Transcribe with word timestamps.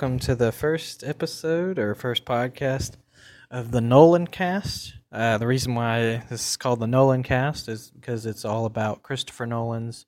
Welcome 0.00 0.18
to 0.20 0.34
the 0.34 0.50
first 0.50 1.04
episode 1.04 1.78
or 1.78 1.94
first 1.94 2.24
podcast 2.24 2.92
of 3.50 3.70
the 3.70 3.82
Nolan 3.82 4.28
Cast. 4.28 4.94
Uh, 5.12 5.36
the 5.36 5.46
reason 5.46 5.74
why 5.74 6.24
this 6.30 6.52
is 6.52 6.56
called 6.56 6.80
the 6.80 6.86
Nolan 6.86 7.22
Cast 7.22 7.68
is 7.68 7.90
because 7.90 8.24
it's 8.24 8.46
all 8.46 8.64
about 8.64 9.02
Christopher 9.02 9.44
Nolan's 9.44 10.06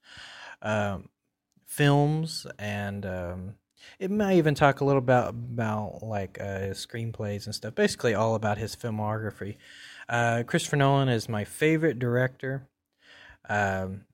um, 0.63 1.11
films, 1.67 2.47
and 2.59 3.05
um, 3.05 3.55
it 3.99 4.11
might 4.11 4.37
even 4.37 4.55
talk 4.55 4.81
a 4.81 4.85
little 4.87 5.03
about 5.03 5.29
about 5.29 5.99
like 6.03 6.41
uh, 6.41 6.61
his 6.61 6.87
screenplays 6.87 7.45
and 7.45 7.55
stuff. 7.55 7.75
Basically, 7.75 8.15
all 8.15 8.35
about 8.35 8.57
his 8.57 8.75
filmography. 8.75 9.57
Uh, 10.09 10.43
Christopher 10.47 10.77
Nolan 10.77 11.11
is 11.11 11.29
my 11.29 11.45
favorite 11.45 11.99
director. 11.99 12.67
Um, 13.47 14.07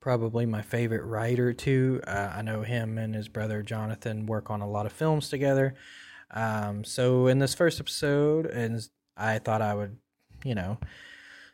probably 0.00 0.46
my 0.46 0.62
favorite 0.62 1.04
writer 1.04 1.52
too. 1.52 2.00
Uh, 2.06 2.32
I 2.34 2.42
know 2.42 2.62
him 2.62 2.98
and 2.98 3.14
his 3.14 3.28
brother 3.28 3.62
Jonathan 3.62 4.26
work 4.26 4.50
on 4.50 4.60
a 4.60 4.68
lot 4.68 4.86
of 4.86 4.92
films 4.92 5.28
together. 5.28 5.74
Um, 6.30 6.84
so 6.84 7.26
in 7.26 7.38
this 7.38 7.54
first 7.54 7.80
episode, 7.80 8.46
and 8.46 8.86
I 9.16 9.38
thought 9.38 9.62
I 9.62 9.74
would, 9.74 9.96
you 10.44 10.54
know, 10.54 10.78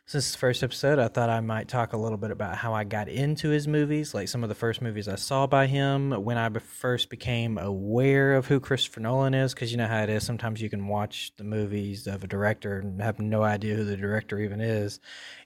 since 0.07 0.31
the 0.31 0.37
first 0.37 0.61
episode, 0.61 0.99
I 0.99 1.07
thought 1.07 1.31
I 1.31 1.39
might 1.39 1.67
talk 1.67 1.93
a 1.93 1.97
little 1.97 2.17
bit 2.17 2.29
about 2.29 2.57
how 2.57 2.73
I 2.73 2.83
got 2.83 3.09
into 3.09 3.49
his 3.49 3.67
movies, 3.67 4.13
like 4.13 4.27
some 4.27 4.43
of 4.43 4.49
the 4.49 4.55
first 4.55 4.79
movies 4.79 5.07
I 5.07 5.15
saw 5.15 5.47
by 5.47 5.65
him, 5.65 6.11
when 6.11 6.37
I 6.37 6.47
first 6.59 7.09
became 7.09 7.57
aware 7.57 8.35
of 8.35 8.45
who 8.45 8.59
Christopher 8.59 8.99
Nolan 8.99 9.33
is, 9.33 9.55
because 9.55 9.71
you 9.71 9.77
know 9.77 9.87
how 9.87 10.03
it 10.03 10.09
is. 10.09 10.23
Sometimes 10.23 10.61
you 10.61 10.69
can 10.69 10.87
watch 10.87 11.31
the 11.37 11.43
movies 11.43 12.05
of 12.05 12.23
a 12.23 12.27
director 12.27 12.79
and 12.79 13.01
have 13.01 13.19
no 13.19 13.41
idea 13.41 13.75
who 13.75 13.83
the 13.83 13.97
director 13.97 14.39
even 14.39 14.61
is. 14.61 14.99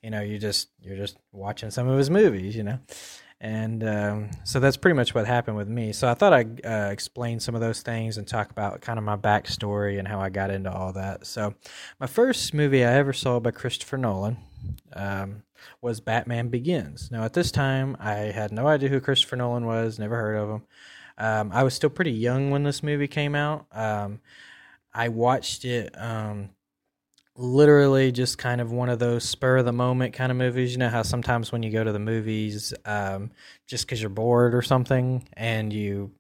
You 0.03 0.09
know, 0.09 0.21
you 0.21 0.37
just 0.37 0.69
you're 0.81 0.97
just 0.97 1.17
watching 1.31 1.71
some 1.71 1.87
of 1.87 1.97
his 1.97 2.09
movies, 2.09 2.55
you 2.55 2.63
know 2.63 2.79
and 3.41 3.83
um, 3.85 4.29
so 4.43 4.59
that's 4.59 4.75
pretty 4.75 4.95
much 4.95 5.15
what 5.15 5.25
happened 5.25 5.55
with 5.55 5.69
me. 5.69 5.93
So 5.93 6.09
I 6.09 6.13
thought 6.13 6.33
I'd 6.33 6.65
uh, 6.65 6.89
explain 6.91 7.39
some 7.39 7.55
of 7.55 7.61
those 7.61 7.81
things 7.81 8.17
and 8.17 8.27
talk 8.27 8.51
about 8.51 8.81
kind 8.81 8.99
of 8.99 9.05
my 9.05 9.15
backstory 9.15 9.97
and 9.97 10.07
how 10.07 10.19
I 10.19 10.29
got 10.29 10.51
into 10.51 10.71
all 10.71 10.91
that. 10.93 11.25
So 11.25 11.53
my 11.99 12.07
first 12.07 12.53
movie 12.53 12.83
I 12.83 12.91
ever 12.95 13.13
saw 13.13 13.39
by 13.39 13.51
Christopher 13.51 13.97
Nolan 13.97 14.37
um, 14.93 15.43
was 15.81 15.99
Batman 15.99 16.49
Begins. 16.49 17.09
Now 17.11 17.23
at 17.23 17.33
this 17.33 17.51
time 17.51 17.97
I 17.99 18.13
had 18.13 18.51
no 18.51 18.67
idea 18.67 18.89
who 18.89 18.99
Christopher 18.99 19.35
Nolan 19.35 19.65
was, 19.65 19.99
never 19.99 20.15
heard 20.15 20.35
of 20.35 20.49
him. 20.49 20.63
Um, 21.17 21.51
I 21.53 21.63
was 21.63 21.73
still 21.73 21.89
pretty 21.89 22.11
young 22.11 22.49
when 22.49 22.63
this 22.63 22.81
movie 22.81 23.07
came 23.07 23.35
out. 23.35 23.65
Um, 23.71 24.21
I 24.93 25.09
watched 25.09 25.65
it 25.65 25.93
um, 25.97 26.49
literally 27.35 28.11
just 28.11 28.37
kind 28.37 28.61
of 28.61 28.71
one 28.71 28.89
of 28.89 28.99
those 28.99 29.23
spur 29.23 29.57
of 29.57 29.65
the 29.65 29.73
moment 29.73 30.13
kind 30.13 30.31
of 30.31 30.37
movies. 30.37 30.71
You 30.71 30.77
know 30.77 30.89
how 30.89 31.03
sometimes 31.03 31.51
when 31.51 31.61
you 31.63 31.71
go 31.71 31.83
to 31.83 31.91
the 31.91 31.99
movies, 31.99 32.73
um, 32.85 33.31
just 33.67 33.85
because 33.85 34.01
you're 34.01 34.09
bored 34.09 34.55
or 34.55 34.61
something 34.61 35.27
and 35.33 35.71
you 35.71 36.11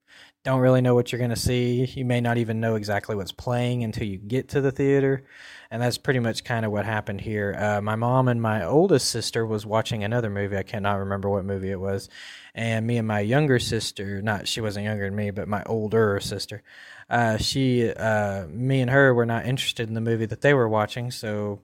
don't 0.49 0.61
really 0.61 0.81
know 0.81 0.95
what 0.95 1.11
you're 1.11 1.19
going 1.19 1.29
to 1.29 1.35
see, 1.35 1.85
you 1.85 2.03
may 2.03 2.19
not 2.19 2.37
even 2.37 2.59
know 2.59 2.73
exactly 2.73 3.15
what's 3.15 3.31
playing 3.31 3.83
until 3.83 4.07
you 4.07 4.17
get 4.17 4.49
to 4.49 4.61
the 4.61 4.71
theater. 4.71 5.23
And 5.69 5.79
that's 5.79 5.99
pretty 5.99 6.19
much 6.19 6.43
kind 6.43 6.65
of 6.65 6.71
what 6.71 6.85
happened 6.85 7.21
here. 7.21 7.55
Uh, 7.55 7.81
my 7.81 7.95
mom 7.95 8.27
and 8.27 8.41
my 8.41 8.65
oldest 8.65 9.11
sister 9.11 9.45
was 9.45 9.67
watching 9.67 10.03
another 10.03 10.31
movie. 10.31 10.57
I 10.57 10.63
cannot 10.63 10.95
remember 10.95 11.29
what 11.29 11.45
movie 11.45 11.69
it 11.69 11.79
was. 11.79 12.09
And 12.55 12.87
me 12.87 12.97
and 12.97 13.07
my 13.07 13.19
younger 13.19 13.59
sister, 13.59 14.23
not 14.23 14.47
she 14.47 14.59
wasn't 14.59 14.85
younger 14.85 15.05
than 15.05 15.15
me, 15.15 15.29
but 15.29 15.47
my 15.47 15.61
older 15.67 16.19
sister, 16.19 16.63
uh, 17.11 17.37
she, 17.37 17.91
uh, 17.91 18.47
me 18.47 18.81
and 18.81 18.89
her 18.89 19.13
were 19.13 19.27
not 19.27 19.45
interested 19.45 19.87
in 19.87 19.93
the 19.93 20.01
movie 20.01 20.25
that 20.25 20.41
they 20.41 20.55
were 20.55 20.67
watching, 20.67 21.11
so 21.11 21.61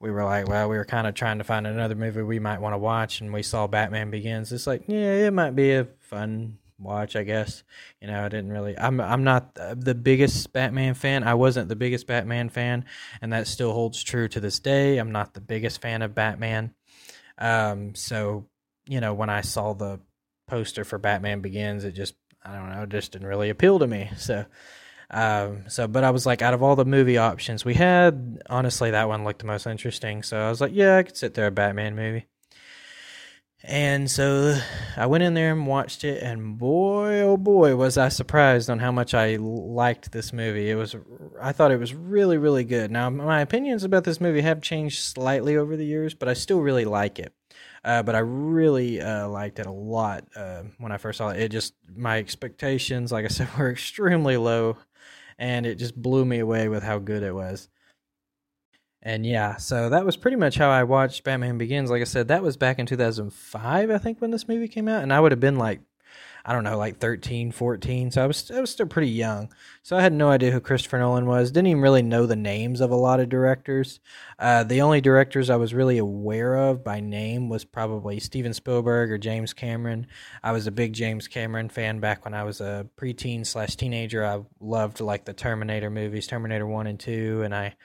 we 0.00 0.10
were 0.10 0.24
like, 0.24 0.48
well, 0.48 0.70
we 0.70 0.76
were 0.76 0.86
kind 0.86 1.06
of 1.06 1.14
trying 1.14 1.38
to 1.38 1.44
find 1.44 1.66
another 1.66 1.94
movie 1.94 2.22
we 2.22 2.38
might 2.38 2.60
want 2.60 2.72
to 2.72 2.78
watch, 2.78 3.20
and 3.20 3.32
we 3.32 3.42
saw 3.42 3.66
Batman 3.66 4.10
Begins. 4.10 4.50
It's 4.52 4.66
like, 4.66 4.84
yeah, 4.86 5.26
it 5.26 5.32
might 5.34 5.54
be 5.54 5.72
a 5.72 5.86
fun 6.00 6.58
watch, 6.82 7.16
I 7.16 7.22
guess. 7.22 7.62
You 8.00 8.08
know, 8.08 8.24
I 8.24 8.28
didn't 8.28 8.50
really. 8.50 8.78
I'm 8.78 9.00
I'm 9.00 9.24
not 9.24 9.54
the 9.54 9.94
biggest 9.94 10.52
Batman 10.52 10.94
fan. 10.94 11.24
I 11.24 11.34
wasn't 11.34 11.68
the 11.68 11.76
biggest 11.76 12.06
Batman 12.06 12.48
fan, 12.48 12.84
and 13.20 13.32
that 13.32 13.46
still 13.46 13.72
holds 13.72 14.02
true 14.02 14.28
to 14.28 14.40
this 14.40 14.58
day. 14.58 14.98
I'm 14.98 15.12
not 15.12 15.34
the 15.34 15.40
biggest 15.40 15.80
fan 15.80 16.02
of 16.02 16.14
Batman. 16.14 16.74
Um, 17.38 17.94
so 17.94 18.46
you 18.86 19.00
know, 19.00 19.14
when 19.14 19.30
I 19.30 19.40
saw 19.40 19.72
the 19.74 20.00
poster 20.48 20.84
for 20.84 20.98
Batman 20.98 21.40
Begins, 21.40 21.84
it 21.84 21.92
just 21.92 22.14
I 22.42 22.56
don't 22.56 22.70
know, 22.70 22.86
just 22.86 23.12
didn't 23.12 23.28
really 23.28 23.50
appeal 23.50 23.78
to 23.78 23.86
me. 23.86 24.10
So 24.16 24.46
um, 25.12 25.64
so, 25.68 25.86
but 25.86 26.04
I 26.04 26.10
was 26.10 26.24
like, 26.24 26.40
out 26.40 26.54
of 26.54 26.62
all 26.62 26.74
the 26.74 26.86
movie 26.86 27.18
options 27.18 27.64
we 27.64 27.74
had, 27.74 28.42
honestly, 28.48 28.90
that 28.92 29.08
one 29.08 29.24
looked 29.24 29.40
the 29.40 29.46
most 29.46 29.66
interesting. 29.66 30.22
So 30.22 30.38
I 30.38 30.48
was 30.48 30.60
like, 30.60 30.72
yeah, 30.74 30.96
I 30.96 31.02
could 31.02 31.16
sit 31.16 31.34
there 31.34 31.46
a 31.46 31.50
Batman 31.50 31.94
movie. 31.94 32.26
And 33.64 34.10
so 34.10 34.58
I 34.96 35.06
went 35.06 35.22
in 35.22 35.34
there 35.34 35.52
and 35.52 35.68
watched 35.68 36.02
it, 36.02 36.20
and 36.20 36.58
boy, 36.58 37.20
oh 37.20 37.36
boy, 37.36 37.76
was 37.76 37.96
I 37.96 38.08
surprised 38.08 38.68
on 38.68 38.80
how 38.80 38.90
much 38.90 39.14
I 39.14 39.36
liked 39.36 40.10
this 40.10 40.32
movie. 40.32 40.68
It 40.68 40.74
was, 40.74 40.96
I 41.40 41.52
thought 41.52 41.70
it 41.70 41.78
was 41.78 41.94
really, 41.94 42.38
really 42.38 42.64
good. 42.64 42.90
Now, 42.90 43.08
my 43.08 43.40
opinions 43.40 43.84
about 43.84 44.02
this 44.02 44.20
movie 44.20 44.40
have 44.40 44.62
changed 44.62 45.00
slightly 45.00 45.56
over 45.56 45.76
the 45.76 45.86
years, 45.86 46.12
but 46.12 46.28
I 46.28 46.34
still 46.34 46.60
really 46.60 46.84
like 46.84 47.20
it. 47.20 47.32
Uh, 47.84 48.02
but 48.02 48.14
I 48.14 48.20
really 48.20 49.00
uh, 49.00 49.28
liked 49.28 49.58
it 49.58 49.66
a 49.66 49.72
lot 49.72 50.24
uh, 50.34 50.62
when 50.78 50.92
I 50.92 50.98
first 50.98 51.18
saw 51.18 51.28
it. 51.28 51.40
It 51.40 51.50
just 51.50 51.74
my 51.94 52.18
expectations, 52.18 53.12
like 53.12 53.24
I 53.24 53.28
said, 53.28 53.48
were 53.58 53.70
extremely 53.70 54.36
low 54.36 54.76
and 55.38 55.66
it 55.66 55.76
just 55.76 56.00
blew 56.00 56.24
me 56.24 56.38
away 56.38 56.68
with 56.68 56.82
how 56.82 56.98
good 56.98 57.22
it 57.22 57.34
was. 57.34 57.68
And 59.02 59.26
yeah, 59.26 59.56
so 59.56 59.88
that 59.88 60.06
was 60.06 60.16
pretty 60.16 60.36
much 60.36 60.56
how 60.56 60.70
I 60.70 60.84
watched 60.84 61.24
Batman 61.24 61.58
Begins. 61.58 61.90
Like 61.90 62.02
I 62.02 62.04
said, 62.04 62.28
that 62.28 62.42
was 62.42 62.56
back 62.56 62.78
in 62.78 62.86
2005, 62.86 63.90
I 63.90 63.98
think, 63.98 64.20
when 64.20 64.30
this 64.30 64.46
movie 64.46 64.68
came 64.68 64.86
out, 64.86 65.02
and 65.02 65.12
I 65.12 65.18
would 65.18 65.32
have 65.32 65.40
been 65.40 65.58
like 65.58 65.80
I 66.44 66.52
don't 66.52 66.64
know, 66.64 66.76
like 66.76 66.98
13, 66.98 67.52
14. 67.52 68.10
So 68.10 68.24
I 68.24 68.26
was 68.26 68.50
I 68.50 68.60
was 68.60 68.70
still 68.70 68.86
pretty 68.86 69.10
young. 69.10 69.52
So 69.82 69.96
I 69.96 70.02
had 70.02 70.12
no 70.12 70.28
idea 70.28 70.50
who 70.50 70.60
Christopher 70.60 70.98
Nolan 70.98 71.26
was. 71.26 71.50
Didn't 71.50 71.68
even 71.68 71.82
really 71.82 72.02
know 72.02 72.26
the 72.26 72.36
names 72.36 72.80
of 72.80 72.90
a 72.90 72.96
lot 72.96 73.20
of 73.20 73.28
directors. 73.28 74.00
Uh, 74.38 74.64
the 74.64 74.80
only 74.80 75.00
directors 75.00 75.50
I 75.50 75.56
was 75.56 75.72
really 75.72 75.98
aware 75.98 76.56
of 76.56 76.82
by 76.82 77.00
name 77.00 77.48
was 77.48 77.64
probably 77.64 78.18
Steven 78.18 78.52
Spielberg 78.54 79.10
or 79.12 79.18
James 79.18 79.52
Cameron. 79.52 80.06
I 80.42 80.52
was 80.52 80.66
a 80.66 80.72
big 80.72 80.92
James 80.92 81.28
Cameron 81.28 81.68
fan 81.68 82.00
back 82.00 82.24
when 82.24 82.34
I 82.34 82.42
was 82.42 82.60
a 82.60 82.88
preteen 82.96 83.46
slash 83.46 83.76
teenager. 83.76 84.24
I 84.24 84.42
loved 84.60 85.00
like 85.00 85.24
the 85.24 85.34
Terminator 85.34 85.90
movies, 85.90 86.26
Terminator 86.26 86.66
One 86.66 86.88
and 86.88 86.98
Two, 86.98 87.42
and 87.44 87.54
I, 87.54 87.76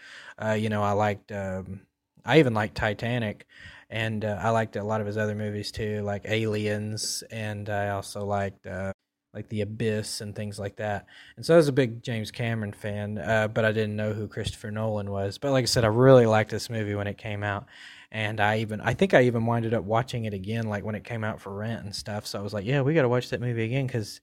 uh, 0.43 0.53
you 0.53 0.69
know, 0.69 0.81
I 0.81 0.91
liked. 0.93 1.31
Um, 1.31 1.81
I 2.25 2.39
even 2.39 2.53
liked 2.53 2.75
Titanic 2.75 3.47
and 3.89 4.25
uh, 4.25 4.37
I 4.41 4.49
liked 4.49 4.75
a 4.75 4.83
lot 4.83 5.01
of 5.01 5.07
his 5.07 5.17
other 5.17 5.35
movies 5.35 5.71
too, 5.71 6.01
like 6.01 6.23
Aliens, 6.25 7.23
and 7.31 7.69
I 7.69 7.89
also 7.89 8.25
liked 8.25 8.65
uh, 8.67 8.91
like 9.33 9.49
The 9.49 9.61
Abyss 9.61 10.21
and 10.21 10.35
things 10.35 10.59
like 10.59 10.77
that. 10.77 11.05
And 11.35 11.45
so 11.45 11.53
I 11.53 11.57
was 11.57 11.67
a 11.67 11.73
big 11.73 12.03
James 12.03 12.31
Cameron 12.31 12.73
fan, 12.73 13.17
uh, 13.17 13.47
but 13.47 13.65
I 13.65 13.71
didn't 13.71 13.95
know 13.95 14.13
who 14.13 14.27
Christopher 14.27 14.71
Nolan 14.71 15.11
was. 15.11 15.37
But 15.37 15.51
like 15.51 15.63
I 15.63 15.65
said, 15.67 15.83
I 15.85 15.87
really 15.87 16.25
liked 16.25 16.49
this 16.49 16.69
movie 16.69 16.95
when 16.95 17.07
it 17.07 17.17
came 17.17 17.43
out, 17.43 17.65
and 18.11 18.39
I 18.41 18.59
even 18.59 18.81
I 18.81 18.93
think 18.93 19.13
I 19.13 19.23
even 19.23 19.45
winded 19.45 19.73
up 19.73 19.83
watching 19.83 20.25
it 20.25 20.33
again, 20.33 20.67
like 20.67 20.83
when 20.83 20.95
it 20.95 21.03
came 21.03 21.23
out 21.23 21.39
for 21.39 21.53
rent 21.53 21.83
and 21.83 21.95
stuff. 21.95 22.27
So 22.27 22.39
I 22.39 22.41
was 22.41 22.53
like, 22.53 22.65
yeah, 22.65 22.81
we 22.81 22.93
got 22.93 23.03
to 23.03 23.09
watch 23.09 23.29
that 23.29 23.41
movie 23.41 23.63
again 23.63 23.87
because 23.87 24.19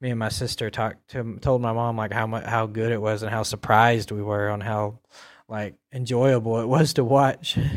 me 0.00 0.10
and 0.10 0.18
my 0.18 0.28
sister 0.28 0.70
talked 0.70 1.08
to 1.10 1.38
told 1.40 1.60
my 1.60 1.72
mom 1.72 1.96
like 1.96 2.12
how 2.12 2.26
much 2.26 2.44
how 2.44 2.66
good 2.66 2.92
it 2.92 3.00
was 3.00 3.22
and 3.22 3.32
how 3.32 3.42
surprised 3.42 4.12
we 4.12 4.22
were 4.22 4.48
on 4.48 4.60
how 4.60 5.00
like 5.48 5.74
enjoyable 5.92 6.60
it 6.60 6.66
was 6.66 6.92
to 6.94 7.04
watch. 7.04 7.58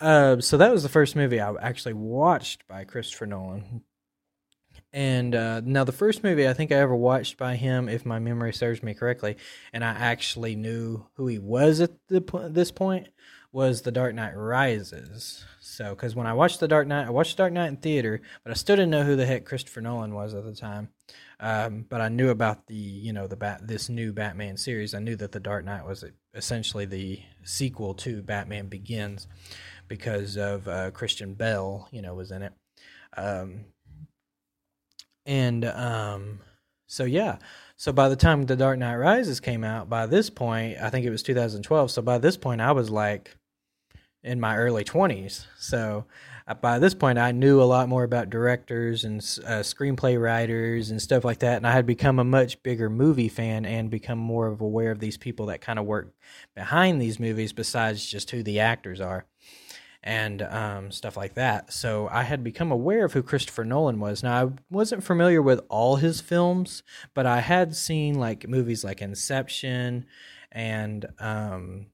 Uh, 0.00 0.40
so 0.40 0.56
that 0.56 0.72
was 0.72 0.82
the 0.82 0.88
first 0.88 1.16
movie 1.16 1.40
I 1.40 1.54
actually 1.60 1.94
watched 1.94 2.66
by 2.68 2.84
Christopher 2.84 3.26
Nolan. 3.26 3.82
And 4.92 5.34
uh, 5.34 5.60
now 5.64 5.82
the 5.82 5.92
first 5.92 6.22
movie 6.22 6.48
I 6.48 6.52
think 6.52 6.70
I 6.70 6.76
ever 6.76 6.94
watched 6.94 7.36
by 7.36 7.56
him, 7.56 7.88
if 7.88 8.06
my 8.06 8.20
memory 8.20 8.52
serves 8.52 8.82
me 8.82 8.94
correctly, 8.94 9.36
and 9.72 9.84
I 9.84 9.88
actually 9.88 10.54
knew 10.54 11.06
who 11.14 11.26
he 11.26 11.38
was 11.38 11.80
at 11.80 11.90
the, 12.08 12.20
this 12.50 12.70
point, 12.70 13.08
was 13.50 13.82
The 13.82 13.92
Dark 13.92 14.14
Knight 14.14 14.36
Rises. 14.36 15.44
So, 15.60 15.90
because 15.90 16.14
when 16.14 16.28
I 16.28 16.32
watched 16.34 16.60
The 16.60 16.68
Dark 16.68 16.86
Knight, 16.86 17.06
I 17.06 17.10
watched 17.10 17.36
Dark 17.36 17.52
Knight 17.52 17.68
in 17.68 17.76
theater, 17.78 18.20
but 18.44 18.50
I 18.50 18.54
still 18.54 18.76
didn't 18.76 18.90
know 18.90 19.02
who 19.02 19.16
the 19.16 19.26
heck 19.26 19.44
Christopher 19.44 19.80
Nolan 19.80 20.14
was 20.14 20.32
at 20.34 20.44
the 20.44 20.54
time. 20.54 20.90
Um, 21.40 21.86
but 21.88 22.00
I 22.00 22.08
knew 22.08 22.30
about 22.30 22.68
the, 22.68 22.74
you 22.74 23.12
know, 23.12 23.26
the 23.26 23.36
bat, 23.36 23.66
this 23.66 23.88
new 23.88 24.12
Batman 24.12 24.56
series. 24.56 24.94
I 24.94 25.00
knew 25.00 25.16
that 25.16 25.32
The 25.32 25.40
Dark 25.40 25.64
Knight 25.64 25.84
was 25.86 26.04
essentially 26.34 26.84
the 26.84 27.20
sequel 27.42 27.94
to 27.94 28.22
Batman 28.22 28.68
Begins 28.68 29.26
because 29.88 30.36
of 30.36 30.66
uh, 30.68 30.90
Christian 30.90 31.34
Bale, 31.34 31.88
you 31.90 32.02
know, 32.02 32.14
was 32.14 32.30
in 32.30 32.42
it. 32.42 32.52
Um, 33.16 33.66
and 35.26 35.64
um, 35.64 36.40
so 36.86 37.04
yeah, 37.04 37.38
so 37.76 37.92
by 37.92 38.08
the 38.08 38.16
time 38.16 38.46
The 38.46 38.56
Dark 38.56 38.78
Knight 38.78 38.96
Rises 38.96 39.40
came 39.40 39.64
out, 39.64 39.88
by 39.88 40.06
this 40.06 40.30
point, 40.30 40.78
I 40.80 40.90
think 40.90 41.06
it 41.06 41.10
was 41.10 41.22
2012. 41.22 41.90
So 41.90 42.02
by 42.02 42.18
this 42.18 42.36
point, 42.36 42.60
I 42.60 42.72
was 42.72 42.90
like 42.90 43.36
in 44.22 44.40
my 44.40 44.56
early 44.56 44.84
20s. 44.84 45.46
So 45.58 46.04
by 46.60 46.78
this 46.78 46.94
point, 46.94 47.18
I 47.18 47.32
knew 47.32 47.62
a 47.62 47.64
lot 47.64 47.88
more 47.88 48.04
about 48.04 48.28
directors 48.30 49.04
and 49.04 49.18
uh, 49.46 49.60
screenplay 49.62 50.20
writers 50.20 50.90
and 50.90 51.00
stuff 51.00 51.24
like 51.24 51.38
that. 51.38 51.56
And 51.56 51.66
I 51.66 51.72
had 51.72 51.86
become 51.86 52.18
a 52.18 52.24
much 52.24 52.62
bigger 52.62 52.90
movie 52.90 53.28
fan 53.30 53.64
and 53.64 53.90
become 53.90 54.18
more 54.18 54.46
of 54.46 54.60
aware 54.60 54.90
of 54.90 54.98
these 54.98 55.16
people 55.16 55.46
that 55.46 55.60
kind 55.62 55.78
of 55.78 55.86
work 55.86 56.12
behind 56.54 57.00
these 57.00 57.18
movies 57.18 57.52
besides 57.52 58.04
just 58.06 58.30
who 58.30 58.42
the 58.42 58.60
actors 58.60 59.00
are. 59.00 59.26
and 60.02 60.42
um, 60.42 60.90
stuff 60.90 61.16
like 61.16 61.34
that. 61.34 61.72
So 61.72 62.08
I 62.12 62.24
had 62.24 62.44
become 62.44 62.70
aware 62.70 63.06
of 63.06 63.14
who 63.14 63.22
Christopher 63.22 63.64
Nolan 63.64 64.00
was. 64.00 64.22
Now 64.22 64.46
I 64.46 64.50
wasn't 64.70 65.02
familiar 65.02 65.40
with 65.40 65.60
all 65.70 65.96
his 65.96 66.20
films, 66.20 66.82
but 67.14 67.24
I 67.24 67.40
had 67.40 67.74
seen 67.74 68.16
like 68.16 68.46
movies 68.46 68.84
like 68.84 69.00
Inception 69.00 70.04
and 70.52 71.06
um, 71.18 71.86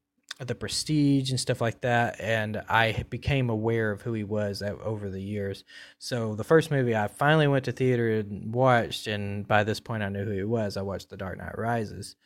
The 0.46 0.54
Prestige 0.54 1.30
and 1.30 1.38
stuff 1.38 1.60
like 1.60 1.82
that, 1.82 2.18
and 2.18 2.62
I 2.68 3.04
became 3.10 3.50
aware 3.50 3.90
of 3.90 4.00
who 4.00 4.14
he 4.14 4.24
was 4.24 4.62
over 4.62 5.10
the 5.10 5.20
years. 5.20 5.64
So 5.98 6.34
the 6.34 6.44
first 6.44 6.70
movie 6.70 6.96
I 6.96 7.08
finally 7.08 7.46
went 7.46 7.66
to 7.66 7.72
theater 7.72 8.20
and 8.20 8.54
watched, 8.54 9.06
and 9.06 9.46
by 9.46 9.64
this 9.64 9.80
point 9.80 10.02
I 10.02 10.08
knew 10.08 10.24
who 10.24 10.30
he 10.30 10.44
was. 10.44 10.78
I 10.78 10.82
watched 10.82 11.10
The 11.10 11.18
Dark 11.18 11.36
Knight 11.38 11.58
Rises. 11.58 12.16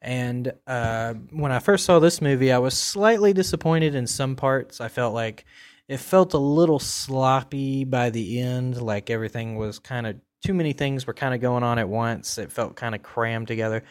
And 0.00 0.52
uh, 0.66 1.14
when 1.30 1.52
I 1.52 1.58
first 1.58 1.84
saw 1.84 1.98
this 1.98 2.22
movie, 2.22 2.52
I 2.52 2.58
was 2.58 2.74
slightly 2.74 3.32
disappointed 3.32 3.94
in 3.94 4.06
some 4.06 4.36
parts. 4.36 4.80
I 4.80 4.88
felt 4.88 5.12
like 5.12 5.44
it 5.88 5.98
felt 5.98 6.34
a 6.34 6.38
little 6.38 6.78
sloppy 6.78 7.84
by 7.84 8.10
the 8.10 8.40
end, 8.40 8.80
like 8.80 9.10
everything 9.10 9.56
was 9.56 9.78
kind 9.78 10.06
of 10.06 10.16
too 10.44 10.54
many 10.54 10.72
things 10.72 11.06
were 11.06 11.14
kind 11.14 11.34
of 11.34 11.40
going 11.40 11.64
on 11.64 11.78
at 11.78 11.88
once. 11.88 12.38
It 12.38 12.52
felt 12.52 12.76
kind 12.76 12.94
of 12.94 13.02
crammed 13.02 13.48
together. 13.48 13.82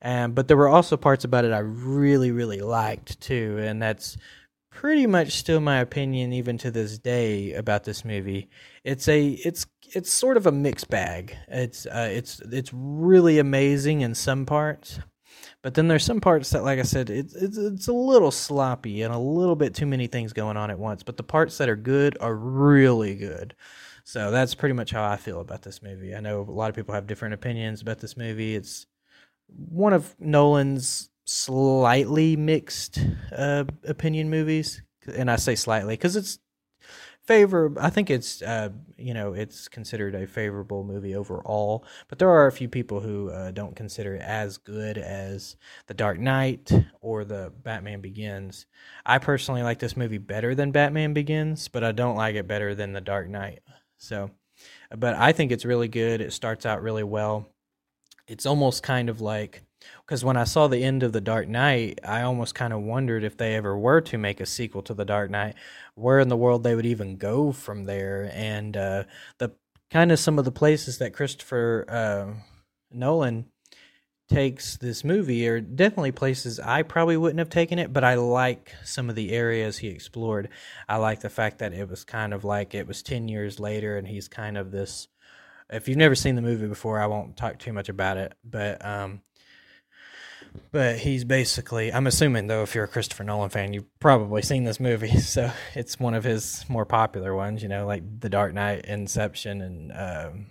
But 0.00 0.48
there 0.48 0.56
were 0.56 0.68
also 0.68 0.96
parts 0.96 1.24
about 1.24 1.44
it 1.44 1.52
I 1.52 1.58
really, 1.58 2.30
really 2.30 2.60
liked 2.60 3.20
too, 3.20 3.58
and 3.60 3.80
that's 3.82 4.16
pretty 4.70 5.06
much 5.06 5.32
still 5.32 5.58
my 5.58 5.78
opinion 5.78 6.34
even 6.34 6.58
to 6.58 6.70
this 6.70 6.98
day 6.98 7.54
about 7.54 7.84
this 7.84 8.04
movie. 8.04 8.48
It's 8.84 9.08
a 9.08 9.30
it's 9.30 9.66
it's 9.94 10.10
sort 10.10 10.36
of 10.36 10.46
a 10.46 10.52
mixed 10.52 10.88
bag. 10.88 11.36
It's 11.48 11.86
uh, 11.86 12.10
it's 12.12 12.40
it's 12.40 12.70
really 12.72 13.38
amazing 13.38 14.02
in 14.02 14.14
some 14.14 14.44
parts, 14.44 15.00
but 15.62 15.74
then 15.74 15.88
there's 15.88 16.04
some 16.04 16.20
parts 16.20 16.50
that, 16.50 16.62
like 16.62 16.78
I 16.78 16.82
said, 16.82 17.10
it's, 17.10 17.34
it's 17.34 17.56
it's 17.56 17.88
a 17.88 17.92
little 17.92 18.30
sloppy 18.30 19.02
and 19.02 19.14
a 19.14 19.18
little 19.18 19.56
bit 19.56 19.74
too 19.74 19.86
many 19.86 20.06
things 20.06 20.32
going 20.32 20.56
on 20.56 20.70
at 20.70 20.78
once. 20.78 21.02
But 21.02 21.16
the 21.16 21.22
parts 21.22 21.58
that 21.58 21.68
are 21.68 21.76
good 21.76 22.16
are 22.20 22.34
really 22.34 23.14
good. 23.14 23.54
So 24.04 24.30
that's 24.30 24.54
pretty 24.54 24.74
much 24.74 24.92
how 24.92 25.04
I 25.04 25.16
feel 25.16 25.40
about 25.40 25.62
this 25.62 25.82
movie. 25.82 26.14
I 26.14 26.20
know 26.20 26.42
a 26.42 26.50
lot 26.50 26.68
of 26.68 26.76
people 26.76 26.94
have 26.94 27.08
different 27.08 27.34
opinions 27.34 27.82
about 27.82 27.98
this 27.98 28.16
movie. 28.16 28.54
It's 28.54 28.86
one 29.48 29.92
of 29.92 30.14
Nolan's 30.18 31.10
slightly 31.24 32.36
mixed 32.36 32.98
uh, 33.36 33.64
opinion 33.84 34.30
movies, 34.30 34.82
and 35.14 35.30
I 35.30 35.36
say 35.36 35.54
slightly 35.54 35.94
because 35.94 36.16
it's 36.16 36.38
favor 37.26 37.74
i 37.80 37.90
think 37.90 38.08
it's 38.08 38.40
uh, 38.42 38.68
you 38.96 39.12
know 39.12 39.32
it's 39.32 39.66
considered 39.66 40.14
a 40.14 40.26
favorable 40.26 40.84
movie 40.84 41.16
overall 41.16 41.84
but 42.08 42.20
there 42.20 42.30
are 42.30 42.46
a 42.46 42.52
few 42.52 42.68
people 42.68 43.00
who 43.00 43.30
uh, 43.30 43.50
don't 43.50 43.74
consider 43.74 44.14
it 44.14 44.22
as 44.22 44.58
good 44.58 44.96
as 44.96 45.56
the 45.88 45.94
dark 45.94 46.20
knight 46.20 46.70
or 47.00 47.24
the 47.24 47.52
batman 47.62 48.00
begins. 48.00 48.66
I 49.04 49.18
personally 49.18 49.62
like 49.62 49.80
this 49.80 49.96
movie 49.96 50.18
better 50.18 50.54
than 50.54 50.70
batman 50.70 51.14
begins 51.14 51.66
but 51.66 51.82
i 51.82 51.90
don't 51.90 52.16
like 52.16 52.36
it 52.36 52.46
better 52.46 52.74
than 52.74 52.92
the 52.92 53.00
dark 53.00 53.28
knight. 53.28 53.60
So 53.98 54.30
but 54.96 55.16
i 55.16 55.32
think 55.32 55.50
it's 55.50 55.64
really 55.64 55.88
good. 55.88 56.20
It 56.20 56.32
starts 56.32 56.64
out 56.64 56.82
really 56.82 57.04
well 57.04 57.48
it's 58.28 58.46
almost 58.46 58.82
kind 58.82 59.08
of 59.08 59.20
like 59.20 59.62
because 60.04 60.24
when 60.24 60.36
I 60.36 60.44
saw 60.44 60.68
the 60.68 60.82
end 60.82 61.02
of 61.02 61.12
The 61.12 61.20
Dark 61.20 61.48
Knight, 61.48 62.00
I 62.04 62.22
almost 62.22 62.54
kind 62.54 62.72
of 62.72 62.82
wondered 62.82 63.24
if 63.24 63.36
they 63.36 63.54
ever 63.54 63.76
were 63.76 64.00
to 64.02 64.18
make 64.18 64.40
a 64.40 64.46
sequel 64.46 64.82
to 64.82 64.94
The 64.94 65.04
Dark 65.04 65.30
Knight, 65.30 65.54
where 65.94 66.20
in 66.20 66.28
the 66.28 66.36
world 66.36 66.62
they 66.62 66.74
would 66.74 66.86
even 66.86 67.16
go 67.16 67.52
from 67.52 67.84
there. 67.84 68.30
And 68.32 68.76
uh, 68.76 69.04
the 69.38 69.52
kind 69.90 70.12
of 70.12 70.18
some 70.18 70.38
of 70.38 70.44
the 70.44 70.52
places 70.52 70.98
that 70.98 71.12
Christopher 71.12 71.84
uh, 71.88 72.40
Nolan 72.90 73.46
takes 74.28 74.76
this 74.76 75.04
movie 75.04 75.46
are 75.46 75.60
definitely 75.60 76.10
places 76.10 76.58
I 76.58 76.82
probably 76.82 77.16
wouldn't 77.16 77.38
have 77.38 77.50
taken 77.50 77.78
it, 77.78 77.92
but 77.92 78.02
I 78.02 78.14
like 78.14 78.74
some 78.84 79.08
of 79.08 79.14
the 79.14 79.30
areas 79.30 79.78
he 79.78 79.88
explored. 79.88 80.48
I 80.88 80.96
like 80.96 81.20
the 81.20 81.30
fact 81.30 81.58
that 81.58 81.72
it 81.72 81.88
was 81.88 82.02
kind 82.04 82.34
of 82.34 82.44
like 82.44 82.74
it 82.74 82.88
was 82.88 83.02
10 83.02 83.28
years 83.28 83.60
later 83.60 83.96
and 83.96 84.08
he's 84.08 84.26
kind 84.26 84.58
of 84.58 84.72
this 84.72 85.06
if 85.70 85.88
you've 85.88 85.98
never 85.98 86.14
seen 86.14 86.34
the 86.34 86.42
movie 86.42 86.66
before, 86.66 87.00
I 87.00 87.06
won't 87.06 87.36
talk 87.36 87.58
too 87.58 87.72
much 87.72 87.88
about 87.88 88.16
it, 88.16 88.34
but 88.44 88.84
um 88.84 89.22
but 90.72 90.98
he's 90.98 91.24
basically 91.24 91.92
i'm 91.92 92.06
assuming 92.06 92.46
though 92.46 92.62
if 92.62 92.74
you're 92.74 92.84
a 92.84 92.88
christopher 92.88 93.24
nolan 93.24 93.50
fan 93.50 93.72
you've 93.72 93.98
probably 94.00 94.42
seen 94.42 94.64
this 94.64 94.80
movie 94.80 95.18
so 95.20 95.50
it's 95.74 95.98
one 95.98 96.14
of 96.14 96.24
his 96.24 96.64
more 96.68 96.84
popular 96.84 97.34
ones 97.34 97.62
you 97.62 97.68
know 97.68 97.86
like 97.86 98.02
the 98.20 98.28
dark 98.28 98.54
knight 98.54 98.84
inception 98.84 99.60
and 99.60 99.92
um, 99.92 100.46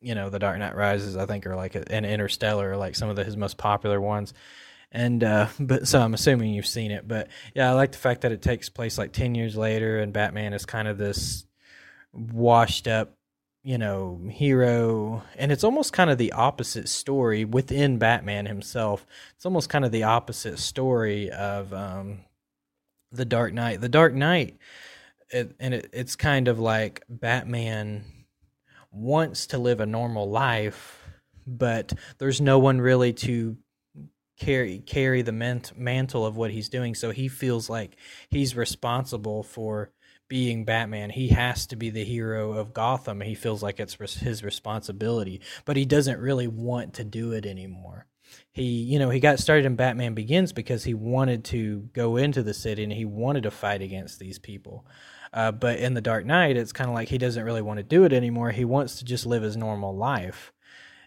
you 0.00 0.14
know 0.14 0.30
the 0.30 0.38
dark 0.38 0.58
knight 0.58 0.74
rises 0.74 1.16
i 1.16 1.26
think 1.26 1.46
are 1.46 1.56
like 1.56 1.74
an 1.74 2.04
interstellar 2.04 2.76
like 2.76 2.94
some 2.94 3.08
of 3.08 3.16
the, 3.16 3.24
his 3.24 3.36
most 3.36 3.56
popular 3.58 4.00
ones. 4.00 4.32
And 4.92 5.22
uh, 5.22 5.46
but 5.60 5.86
so 5.86 6.00
i'm 6.00 6.14
assuming 6.14 6.52
you've 6.52 6.66
seen 6.66 6.90
it 6.90 7.06
but 7.06 7.28
yeah 7.54 7.70
i 7.70 7.74
like 7.74 7.92
the 7.92 7.98
fact 7.98 8.22
that 8.22 8.32
it 8.32 8.42
takes 8.42 8.68
place 8.68 8.98
like 8.98 9.12
10 9.12 9.36
years 9.36 9.56
later 9.56 10.00
and 10.00 10.12
batman 10.12 10.52
is 10.52 10.66
kind 10.66 10.88
of 10.88 10.98
this 10.98 11.44
washed 12.12 12.88
up 12.88 13.16
you 13.62 13.76
know, 13.76 14.20
hero, 14.30 15.22
and 15.36 15.52
it's 15.52 15.64
almost 15.64 15.92
kind 15.92 16.08
of 16.10 16.16
the 16.16 16.32
opposite 16.32 16.88
story 16.88 17.44
within 17.44 17.98
Batman 17.98 18.46
himself. 18.46 19.06
It's 19.36 19.44
almost 19.44 19.68
kind 19.68 19.84
of 19.84 19.92
the 19.92 20.04
opposite 20.04 20.58
story 20.58 21.30
of 21.30 21.72
um, 21.74 22.20
the 23.12 23.26
Dark 23.26 23.52
Knight. 23.52 23.80
The 23.80 23.88
Dark 23.88 24.14
Knight, 24.14 24.56
it, 25.30 25.54
and 25.60 25.74
it, 25.74 25.90
it's 25.92 26.16
kind 26.16 26.48
of 26.48 26.58
like 26.58 27.02
Batman 27.08 28.04
wants 28.90 29.48
to 29.48 29.58
live 29.58 29.80
a 29.80 29.86
normal 29.86 30.30
life, 30.30 30.98
but 31.46 31.92
there's 32.18 32.40
no 32.40 32.58
one 32.58 32.80
really 32.80 33.12
to 33.12 33.56
carry 34.38 34.78
carry 34.78 35.20
the 35.20 35.32
mantle 35.76 36.24
of 36.24 36.34
what 36.34 36.50
he's 36.50 36.70
doing. 36.70 36.94
So 36.94 37.10
he 37.10 37.28
feels 37.28 37.68
like 37.68 37.96
he's 38.30 38.56
responsible 38.56 39.42
for 39.42 39.90
being 40.30 40.64
Batman, 40.64 41.10
he 41.10 41.28
has 41.28 41.66
to 41.66 41.76
be 41.76 41.90
the 41.90 42.04
hero 42.04 42.52
of 42.52 42.72
Gotham. 42.72 43.20
He 43.20 43.34
feels 43.34 43.62
like 43.62 43.80
it's 43.80 44.14
his 44.14 44.44
responsibility, 44.44 45.42
but 45.66 45.76
he 45.76 45.84
doesn't 45.84 46.20
really 46.20 46.46
want 46.46 46.94
to 46.94 47.04
do 47.04 47.32
it 47.32 47.44
anymore. 47.44 48.06
He, 48.52 48.62
you 48.62 49.00
know, 49.00 49.10
he 49.10 49.18
got 49.18 49.40
started 49.40 49.66
in 49.66 49.74
Batman 49.74 50.14
Begins 50.14 50.52
because 50.52 50.84
he 50.84 50.94
wanted 50.94 51.44
to 51.46 51.90
go 51.92 52.16
into 52.16 52.44
the 52.44 52.54
city 52.54 52.84
and 52.84 52.92
he 52.92 53.04
wanted 53.04 53.42
to 53.42 53.50
fight 53.50 53.82
against 53.82 54.20
these 54.20 54.38
people. 54.38 54.86
Uh, 55.32 55.50
but 55.50 55.80
in 55.80 55.94
the 55.94 56.00
Dark 56.00 56.24
Knight, 56.24 56.56
it's 56.56 56.72
kind 56.72 56.88
of 56.88 56.94
like 56.94 57.08
he 57.08 57.18
doesn't 57.18 57.44
really 57.44 57.62
want 57.62 57.78
to 57.78 57.82
do 57.82 58.04
it 58.04 58.12
anymore. 58.12 58.52
He 58.52 58.64
wants 58.64 58.98
to 58.98 59.04
just 59.04 59.26
live 59.26 59.42
his 59.42 59.56
normal 59.56 59.96
life 59.96 60.52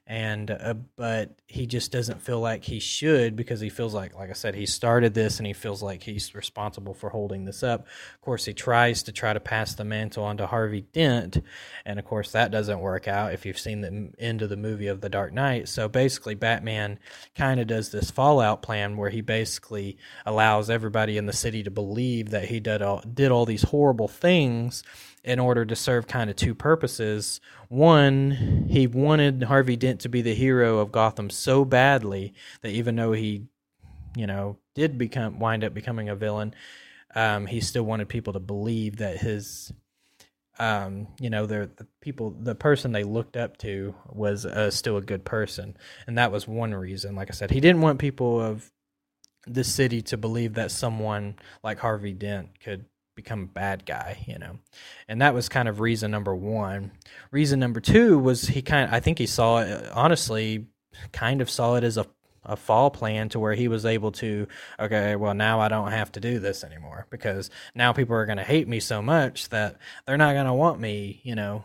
and 0.05 0.51
uh, 0.51 0.73
but 0.97 1.39
he 1.47 1.65
just 1.65 1.89
doesn't 1.89 2.21
feel 2.21 2.41
like 2.41 2.65
he 2.65 2.79
should 2.79 3.37
because 3.37 3.61
he 3.61 3.69
feels 3.69 3.93
like 3.93 4.13
like 4.15 4.29
i 4.29 4.33
said 4.33 4.53
he 4.53 4.65
started 4.65 5.13
this 5.13 5.37
and 5.37 5.47
he 5.47 5.53
feels 5.53 5.81
like 5.81 6.03
he's 6.03 6.35
responsible 6.35 6.93
for 6.93 7.09
holding 7.09 7.45
this 7.45 7.63
up. 7.63 7.81
Of 8.15 8.21
course 8.21 8.43
he 8.43 8.53
tries 8.53 9.03
to 9.03 9.13
try 9.13 9.31
to 9.31 9.39
pass 9.39 9.75
the 9.75 9.85
mantle 9.85 10.25
on 10.25 10.35
to 10.37 10.47
harvey 10.47 10.81
dent 10.81 11.41
and 11.85 11.99
of 11.99 12.05
course 12.05 12.31
that 12.31 12.51
doesn't 12.51 12.79
work 12.79 13.07
out 13.07 13.33
if 13.33 13.45
you've 13.45 13.57
seen 13.57 13.79
the 13.79 14.11
end 14.19 14.41
of 14.41 14.49
the 14.49 14.57
movie 14.57 14.87
of 14.87 14.99
the 14.99 15.09
dark 15.09 15.31
knight. 15.31 15.69
So 15.69 15.87
basically 15.87 16.35
batman 16.35 16.99
kind 17.33 17.61
of 17.61 17.67
does 17.67 17.91
this 17.91 18.11
fallout 18.11 18.61
plan 18.61 18.97
where 18.97 19.09
he 19.09 19.21
basically 19.21 19.97
allows 20.25 20.69
everybody 20.69 21.17
in 21.17 21.27
the 21.27 21.33
city 21.33 21.63
to 21.63 21.71
believe 21.71 22.31
that 22.31 22.45
he 22.45 22.59
did 22.59 22.81
all, 22.81 23.01
did 23.01 23.31
all 23.31 23.45
these 23.45 23.63
horrible 23.63 24.09
things 24.09 24.83
in 25.23 25.39
order 25.39 25.65
to 25.65 25.75
serve 25.75 26.07
kind 26.07 26.29
of 26.29 26.35
two 26.35 26.53
purposes. 26.53 27.39
One, 27.69 28.67
he 28.69 28.87
wanted 28.87 29.43
Harvey 29.43 29.75
Dent 29.75 30.01
to 30.01 30.09
be 30.09 30.21
the 30.21 30.35
hero 30.35 30.79
of 30.79 30.91
Gotham 30.91 31.29
so 31.29 31.63
badly 31.63 32.33
that 32.61 32.71
even 32.71 32.95
though 32.95 33.13
he, 33.13 33.45
you 34.15 34.27
know, 34.27 34.57
did 34.75 34.97
become 34.97 35.39
wind 35.39 35.63
up 35.63 35.73
becoming 35.73 36.09
a 36.09 36.15
villain, 36.15 36.53
um, 37.15 37.45
he 37.45 37.61
still 37.61 37.83
wanted 37.83 38.09
people 38.09 38.33
to 38.33 38.39
believe 38.39 38.97
that 38.97 39.17
his 39.17 39.71
um, 40.59 41.07
you 41.19 41.29
know, 41.29 41.45
the, 41.45 41.69
the 41.77 41.87
people, 41.99 42.31
the 42.39 42.53
person 42.55 42.91
they 42.91 43.03
looked 43.03 43.35
up 43.35 43.57
to 43.57 43.95
was 44.07 44.45
uh, 44.45 44.69
still 44.69 44.97
a 44.97 45.01
good 45.01 45.25
person, 45.25 45.75
and 46.05 46.17
that 46.17 46.31
was 46.31 46.47
one 46.47 46.75
reason. 46.75 47.15
Like 47.15 47.29
I 47.31 47.33
said, 47.33 47.49
he 47.49 47.59
didn't 47.59 47.81
want 47.81 47.99
people 47.99 48.39
of 48.39 48.71
the 49.47 49.63
city 49.63 50.01
to 50.03 50.17
believe 50.17 50.53
that 50.53 50.71
someone 50.71 51.35
like 51.63 51.79
Harvey 51.79 52.13
Dent 52.13 52.59
could 52.59 52.85
become 53.15 53.43
a 53.43 53.47
bad 53.47 53.85
guy, 53.85 54.23
you 54.27 54.37
know. 54.39 54.59
And 55.07 55.21
that 55.21 55.33
was 55.33 55.49
kind 55.49 55.67
of 55.67 55.79
reason 55.79 56.11
number 56.11 56.35
1. 56.35 56.91
Reason 57.31 57.59
number 57.59 57.79
2 57.79 58.17
was 58.19 58.47
he 58.47 58.61
kind 58.61 58.87
of, 58.87 58.93
I 58.93 58.99
think 58.99 59.17
he 59.17 59.27
saw 59.27 59.59
it 59.59 59.89
honestly 59.93 60.67
kind 61.11 61.41
of 61.41 61.49
saw 61.49 61.75
it 61.75 61.83
as 61.83 61.97
a 61.97 62.05
a 62.45 62.55
fall 62.55 62.91
plan 62.91 63.29
to 63.29 63.39
where 63.39 63.53
he 63.53 63.67
was 63.67 63.85
able 63.85 64.11
to 64.11 64.47
okay 64.79 65.15
well 65.15 65.33
now 65.33 65.59
i 65.59 65.67
don't 65.67 65.91
have 65.91 66.11
to 66.11 66.19
do 66.19 66.39
this 66.39 66.63
anymore 66.63 67.07
because 67.09 67.49
now 67.73 67.93
people 67.93 68.15
are 68.15 68.25
going 68.25 68.37
to 68.37 68.43
hate 68.43 68.67
me 68.67 68.79
so 68.79 69.01
much 69.01 69.49
that 69.49 69.77
they're 70.05 70.17
not 70.17 70.33
going 70.33 70.45
to 70.45 70.53
want 70.53 70.79
me 70.79 71.21
you 71.23 71.35
know 71.35 71.63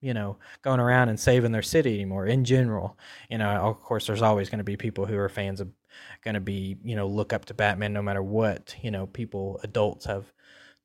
you 0.00 0.12
know 0.12 0.36
going 0.62 0.80
around 0.80 1.08
and 1.08 1.18
saving 1.18 1.52
their 1.52 1.62
city 1.62 1.94
anymore 1.94 2.26
in 2.26 2.44
general 2.44 2.98
you 3.30 3.38
know 3.38 3.48
of 3.48 3.82
course 3.82 4.06
there's 4.06 4.22
always 4.22 4.50
going 4.50 4.58
to 4.58 4.64
be 4.64 4.76
people 4.76 5.06
who 5.06 5.16
are 5.16 5.28
fans 5.28 5.60
of 5.60 5.70
going 6.22 6.34
to 6.34 6.40
be 6.40 6.76
you 6.84 6.94
know 6.94 7.06
look 7.06 7.32
up 7.32 7.46
to 7.46 7.54
batman 7.54 7.92
no 7.92 8.02
matter 8.02 8.22
what 8.22 8.76
you 8.82 8.90
know 8.90 9.06
people 9.06 9.58
adults 9.62 10.04
have 10.04 10.30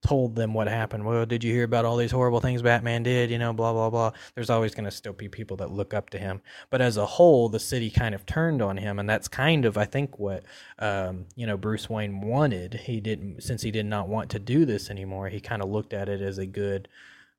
told 0.01 0.35
them 0.35 0.53
what 0.53 0.67
happened. 0.67 1.05
Well, 1.05 1.25
did 1.25 1.43
you 1.43 1.53
hear 1.53 1.63
about 1.63 1.85
all 1.85 1.97
these 1.97 2.11
horrible 2.11 2.39
things 2.39 2.61
Batman 2.61 3.03
did? 3.03 3.29
You 3.29 3.37
know, 3.37 3.53
blah, 3.53 3.71
blah, 3.73 3.89
blah. 3.89 4.11
There's 4.35 4.49
always 4.49 4.73
going 4.73 4.85
to 4.85 4.91
still 4.91 5.13
be 5.13 5.27
people 5.27 5.57
that 5.57 5.71
look 5.71 5.93
up 5.93 6.09
to 6.11 6.17
him. 6.17 6.41
But 6.69 6.81
as 6.81 6.97
a 6.97 7.05
whole, 7.05 7.49
the 7.49 7.59
city 7.59 7.89
kind 7.89 8.15
of 8.15 8.25
turned 8.25 8.61
on 8.61 8.77
him. 8.77 8.99
And 8.99 9.09
that's 9.09 9.27
kind 9.27 9.65
of, 9.65 9.77
I 9.77 9.85
think, 9.85 10.17
what, 10.17 10.43
um, 10.79 11.25
you 11.35 11.45
know, 11.45 11.57
Bruce 11.57 11.89
Wayne 11.89 12.21
wanted. 12.21 12.73
He 12.73 12.99
didn't, 12.99 13.43
since 13.43 13.61
he 13.61 13.71
did 13.71 13.85
not 13.85 14.07
want 14.07 14.31
to 14.31 14.39
do 14.39 14.65
this 14.65 14.89
anymore, 14.89 15.29
he 15.29 15.39
kind 15.39 15.61
of 15.61 15.69
looked 15.69 15.93
at 15.93 16.09
it 16.09 16.21
as 16.21 16.37
a 16.37 16.45
good 16.45 16.87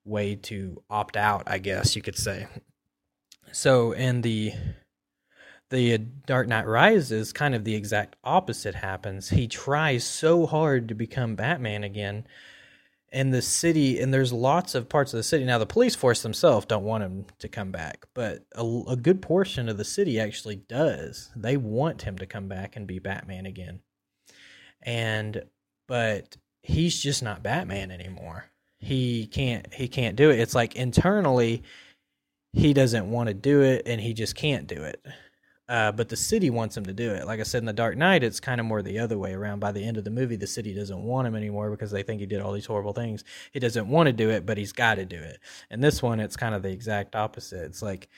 way 0.05 0.35
to 0.35 0.83
opt 0.91 1.17
out, 1.17 1.45
I 1.47 1.59
guess 1.59 1.97
you 1.97 2.03
could 2.03 2.17
say. 2.17 2.47
So 3.53 3.93
in 3.93 4.23
the 4.23 4.53
the 5.73 5.97
Dark 5.99 6.49
Knight 6.49 6.67
Rises, 6.67 7.33
kind 7.33 7.55
of 7.55 7.65
the 7.65 7.75
exact 7.75 8.17
opposite 8.23 8.75
happens. 8.75 9.31
He 9.31 9.49
tries 9.49 10.05
so 10.05 10.45
hard 10.47 10.89
to 10.89 10.95
become 10.95 11.35
Batman 11.35 11.83
again, 11.83 12.27
and 13.13 13.33
the 13.33 13.43
city, 13.43 14.01
and 14.01 14.13
there's 14.13 14.33
lots 14.33 14.75
of 14.75 14.89
parts 14.89 15.13
of 15.13 15.19
the 15.19 15.23
city. 15.23 15.45
Now, 15.45 15.59
the 15.59 15.67
police 15.67 15.95
force 15.95 16.23
themselves 16.23 16.67
don't 16.67 16.85
want 16.85 17.05
him 17.05 17.27
to 17.41 17.49
come 17.49 17.71
back, 17.71 18.07
but 18.15 18.45
a, 18.57 18.65
a 18.89 18.97
good 18.97 19.21
portion 19.21 19.69
of 19.69 19.77
the 19.77 19.85
city 19.85 20.19
actually 20.19 20.57
does. 20.57 21.31
They 21.37 21.59
want 21.59 22.03
him 22.03 22.17
to 22.19 22.27
come 22.27 22.49
back 22.49 22.75
and 22.75 22.87
be 22.87 22.99
Batman 22.99 23.45
again. 23.45 23.81
And, 24.83 25.45
but 25.87 26.37
he's 26.63 26.99
just 27.01 27.23
not 27.23 27.43
Batman 27.43 27.91
anymore. 27.91 28.47
He 28.79 29.27
can't, 29.27 29.73
he 29.75 29.89
can't 29.89 30.17
do 30.17 30.31
it. 30.31 30.41
It's 30.41 30.55
like 30.55 30.75
internally, 30.75 31.63
he 32.53 32.73
doesn't 32.73 33.11
want 33.11 33.29
to 33.29 33.35
do 33.35 33.61
it 33.61 33.83
and 33.87 34.01
he 34.01 34.15
just 34.15 34.35
can't 34.35 34.67
do 34.67 34.83
it 34.83 35.05
uh, 35.69 35.93
but 35.93 36.09
the 36.09 36.17
city 36.17 36.51
wants 36.51 36.77
him 36.77 36.85
to 36.85 36.93
do 36.93 37.11
it. 37.13 37.27
Like 37.27 37.41
I 37.41 37.45
said 37.45 37.59
in 37.59 37.67
The 37.67 37.73
Dark 37.73 37.97
Knight, 37.97 38.25
it's 38.25 38.41
kind 38.41 38.61
of 38.61 38.67
more 38.67 38.83
the 38.83 38.99
other 38.99 39.17
way 39.17 39.33
around. 39.33 39.61
By 39.61 39.73
the 39.73 39.85
end 39.85 39.97
of 39.97 40.05
the 40.05 40.11
movie, 40.11 40.37
the 40.37 40.47
city 40.47 40.75
doesn't 40.75 41.03
want 41.03 41.27
him 41.27 41.37
anymore 41.37 41.71
because 41.71 41.91
they 41.91 42.03
think 42.03 42.21
he 42.21 42.27
did 42.27 42.41
all 42.41 42.53
these 42.53 42.67
horrible 42.67 42.93
things. 42.93 43.23
He 43.53 43.61
doesn't 43.61 43.89
want 43.89 44.09
to 44.09 44.13
do 44.13 44.31
it, 44.31 44.45
but 44.45 44.59
he's 44.59 44.73
got 44.73 44.97
to 44.97 45.05
do 45.05 45.17
it. 45.19 45.39
And 45.71 45.83
this 45.83 46.03
one, 46.03 46.21
it's 46.21 46.37
kind 46.37 46.55
of 46.55 46.63
the 46.63 46.71
exact 46.71 47.15
opposite. 47.15 47.65
It's 47.65 47.83
like 47.83 48.09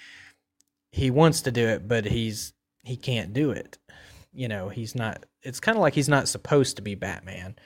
he 0.90 1.10
wants 1.10 1.42
to 1.42 1.50
do 1.50 1.68
it, 1.68 1.86
but 1.86 2.06
he's 2.06 2.54
he 2.82 2.96
can't 2.96 3.32
do 3.32 3.50
it. 3.50 3.78
You 4.32 4.48
know, 4.48 4.68
he's 4.68 4.94
not. 4.94 5.26
It's 5.42 5.60
kind 5.60 5.76
of 5.76 5.82
like 5.82 5.94
he's 5.94 6.08
not 6.08 6.28
supposed 6.28 6.76
to 6.76 6.82
be 6.82 6.94
Batman, 6.94 7.56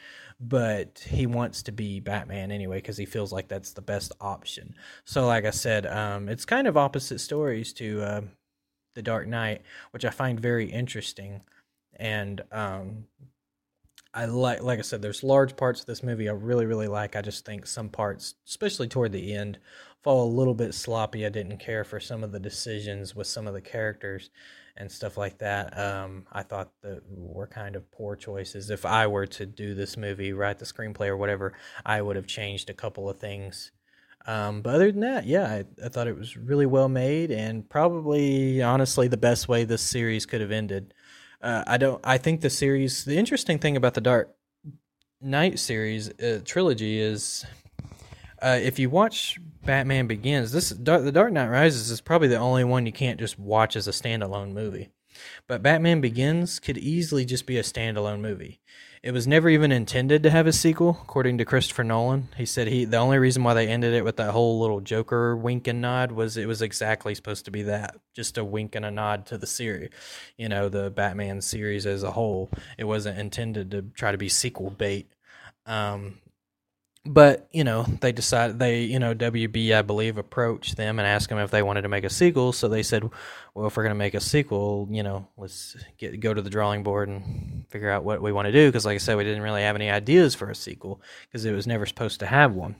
but 0.41 0.99
he 1.07 1.27
wants 1.27 1.63
to 1.65 1.73
be 1.73 2.01
Batman 2.01 2.51
anyway 2.51 2.79
because 2.79 2.97
he 2.97 3.07
feels 3.07 3.33
like 3.33 3.49
that's 3.49 3.73
the 3.73 3.83
best 3.83 4.13
option. 4.21 4.75
So, 5.05 5.27
like 5.27 5.45
I 5.45 5.51
said, 5.51 5.87
um, 5.87 6.29
it's 6.29 6.45
kind 6.45 6.67
of 6.67 6.77
opposite 6.77 7.21
stories 7.21 7.73
to. 7.75 8.03
Uh, 8.03 8.21
the 8.99 9.03
Dark 9.03 9.29
Knight, 9.29 9.63
which 9.93 10.05
I 10.05 10.11
find 10.11 10.41
very 10.41 10.67
interesting. 10.69 11.43
And 11.95 12.43
um, 12.51 13.05
I 14.13 14.25
like, 14.25 14.61
like 14.61 14.81
I 14.81 14.83
said, 14.83 15.03
there's 15.03 15.23
large 15.23 15.57
parts 15.57 15.81
of 15.81 15.87
this 15.87 16.03
movie 16.03 16.29
I 16.29 16.33
really, 16.33 16.67
really 16.67 16.89
like. 16.89 17.15
I 17.15 17.23
just 17.23 17.47
think 17.47 17.65
some 17.65 17.89
parts, 17.89 18.35
especially 18.49 18.89
toward 18.89 19.13
the 19.13 19.35
end, 19.35 19.59
fall 20.03 20.27
a 20.27 20.37
little 20.37 20.55
bit 20.55 20.75
sloppy. 20.75 21.25
I 21.25 21.29
didn't 21.29 21.59
care 21.59 21.85
for 21.85 22.01
some 22.01 22.25
of 22.25 22.33
the 22.33 22.41
decisions 22.41 23.15
with 23.15 23.29
some 23.29 23.47
of 23.47 23.55
the 23.55 23.61
characters 23.61 24.31
and 24.77 24.91
stuff 24.91 25.17
like 25.17 25.39
that. 25.39 25.79
Um, 25.79 26.27
I 26.33 26.43
thought 26.43 26.73
that 26.83 27.03
were 27.09 27.47
kind 27.47 27.77
of 27.77 27.89
poor 27.93 28.17
choices. 28.17 28.69
If 28.69 28.85
I 28.85 29.07
were 29.07 29.27
to 29.27 29.47
do 29.47 29.75
this 29.75 29.97
movie, 29.97 30.33
write 30.33 30.59
the 30.59 30.65
screenplay 30.65 31.07
or 31.07 31.17
whatever, 31.17 31.53
I 31.87 32.03
would 32.03 32.17
have 32.17 32.27
changed 32.27 32.69
a 32.69 32.75
couple 32.75 33.09
of 33.09 33.19
things 33.19 33.71
um, 34.27 34.61
but 34.63 34.75
other 34.75 34.93
than 34.93 35.01
that, 35.01 35.27
yeah, 35.27 35.45
I, 35.45 35.65
I, 35.85 35.89
thought 35.89 36.07
it 36.07 36.17
was 36.17 36.37
really 36.37 36.67
well 36.67 36.89
made 36.89 37.31
and 37.31 37.69
probably, 37.69 38.61
honestly, 38.61 39.09
the 39.09 39.17
best 39.17 39.49
way 39.49 39.65
this 39.65 39.81
series 39.81 40.27
could 40.27 40.41
have 40.41 40.51
ended. 40.51 40.93
Uh, 41.41 41.65
I 41.67 41.79
don't. 41.79 42.01
I 42.05 42.19
think 42.19 42.41
the 42.41 42.51
series. 42.51 43.05
The 43.05 43.17
interesting 43.17 43.59
thing 43.59 43.77
about 43.77 43.95
the 43.95 44.01
Dark 44.01 44.35
Knight 45.21 45.59
series 45.59 46.11
uh, 46.21 46.41
trilogy 46.45 46.99
is, 46.99 47.47
uh, 48.43 48.59
if 48.61 48.79
you 48.79 48.91
watch 48.91 49.39
Batman 49.65 50.09
Begins, 50.09 50.53
this 50.53 50.71
Dark, 50.71 51.05
the 51.05 51.13
Dark 51.13 51.33
Knight 51.33 51.49
Rises 51.49 51.91
is 51.91 52.01
probably 52.01 52.29
the 52.29 52.37
only 52.37 52.65
one 52.65 52.87
you 52.87 52.93
can't 52.93 53.21
just 53.21 53.39
watch 53.39 53.77
as 53.77 53.87
a 53.87 53.93
standalone 53.93 54.53
movie. 54.53 54.91
But 55.47 55.63
Batman 55.63 56.01
Begins 56.01 56.61
could 56.61 56.79
easily 56.79 57.25
just 57.25 57.47
be 57.47 57.59
a 57.59 57.63
standalone 57.63 58.21
movie. 58.21 58.61
It 59.03 59.13
was 59.13 59.29
never 59.29 59.49
even 59.49 59.71
intended 59.71 60.23
to 60.25 60.31
have 60.31 60.47
a 60.47 60.53
sequel, 60.53 60.99
according 61.03 61.39
to 61.39 61.45
Christopher 61.45 61.85
Nolan. 61.85 62.29
He 62.37 62.45
said 62.45 62.67
he 62.67 62.85
the 62.85 62.97
only 62.97 63.19
reason 63.19 63.45
why 63.45 63.55
they 63.55 63.69
ended 63.69 63.95
it 63.95 64.05
with 64.05 64.17
that 64.17 64.33
whole 64.33 64.59
little 64.61 64.81
Joker 64.81 65.37
wink 65.37 65.69
and 65.69 65.81
nod 65.81 66.11
was 66.11 66.37
it 66.37 66.47
was 66.47 66.63
exactly 66.63 67.15
supposed 67.15 67.45
to 67.45 67.51
be 67.53 67.63
that, 67.63 67.97
just 68.13 68.39
a 68.39 68.45
wink 68.45 68.75
and 68.75 68.85
a 68.85 68.91
nod 68.91 69.27
to 69.27 69.39
the 69.39 69.47
series, 69.47 69.91
you 70.37 70.49
know, 70.49 70.69
the 70.69 70.91
Batman 70.91 71.41
series 71.41 71.87
as 71.87 72.03
a 72.03 72.11
whole. 72.11 72.51
It 72.77 72.85
wasn't 72.85 73.19
intended 73.19 73.71
to 73.71 73.83
try 73.83 74.11
to 74.11 74.19
be 74.19 74.29
sequel 74.29 74.71
bait. 74.71 75.13
Um, 75.65 76.19
but 77.09 77.49
you 77.51 77.65
know 77.65 77.83
they 77.83 78.13
decided 78.13 78.59
they 78.59 78.83
you 78.83 78.99
know 78.99 79.15
WB 79.15 79.73
I 79.73 79.83
believe 79.83 80.19
approached 80.19 80.77
them 80.77 80.99
and 80.99 81.09
asked 81.09 81.29
them 81.29 81.39
if 81.39 81.51
they 81.51 81.63
wanted 81.63 81.83
to 81.83 81.89
make 81.89 82.05
a 82.05 82.11
sequel. 82.11 82.53
So 82.53 82.69
they 82.69 82.83
said, 82.83 83.09
well, 83.55 83.67
if 83.67 83.77
we're 83.77 83.83
going 83.83 83.95
to 83.95 83.99
make 83.99 84.15
a 84.15 84.21
sequel, 84.21 84.89
you 84.91 85.03
know, 85.03 85.27
let's 85.37 85.77
get 85.97 86.21
go 86.21 86.33
to 86.33 86.43
the 86.43 86.51
drawing 86.51 86.83
board 86.83 87.09
and 87.09 87.65
figure 87.69 87.91
out 87.91 88.05
what 88.05 88.23
we 88.23 88.33
want 88.33 88.47
to 88.47 88.53
do. 88.53 88.69
Because 88.69 88.87
like 88.87 88.95
I 88.95 88.99
said, 88.99 89.17
we 89.17 89.25
didn't 89.25 89.43
really 89.43 89.63
have 89.63 89.77
any 89.77 89.91
ideas 89.91 90.35
for 90.35 90.51
a 90.51 90.55
sequel 90.55 91.01
because 91.27 91.45
it 91.45 91.53
was 91.53 91.67
never 91.67 91.87
supposed 91.87 92.21
to 92.21 92.27
have 92.27 92.55
one. 92.55 92.77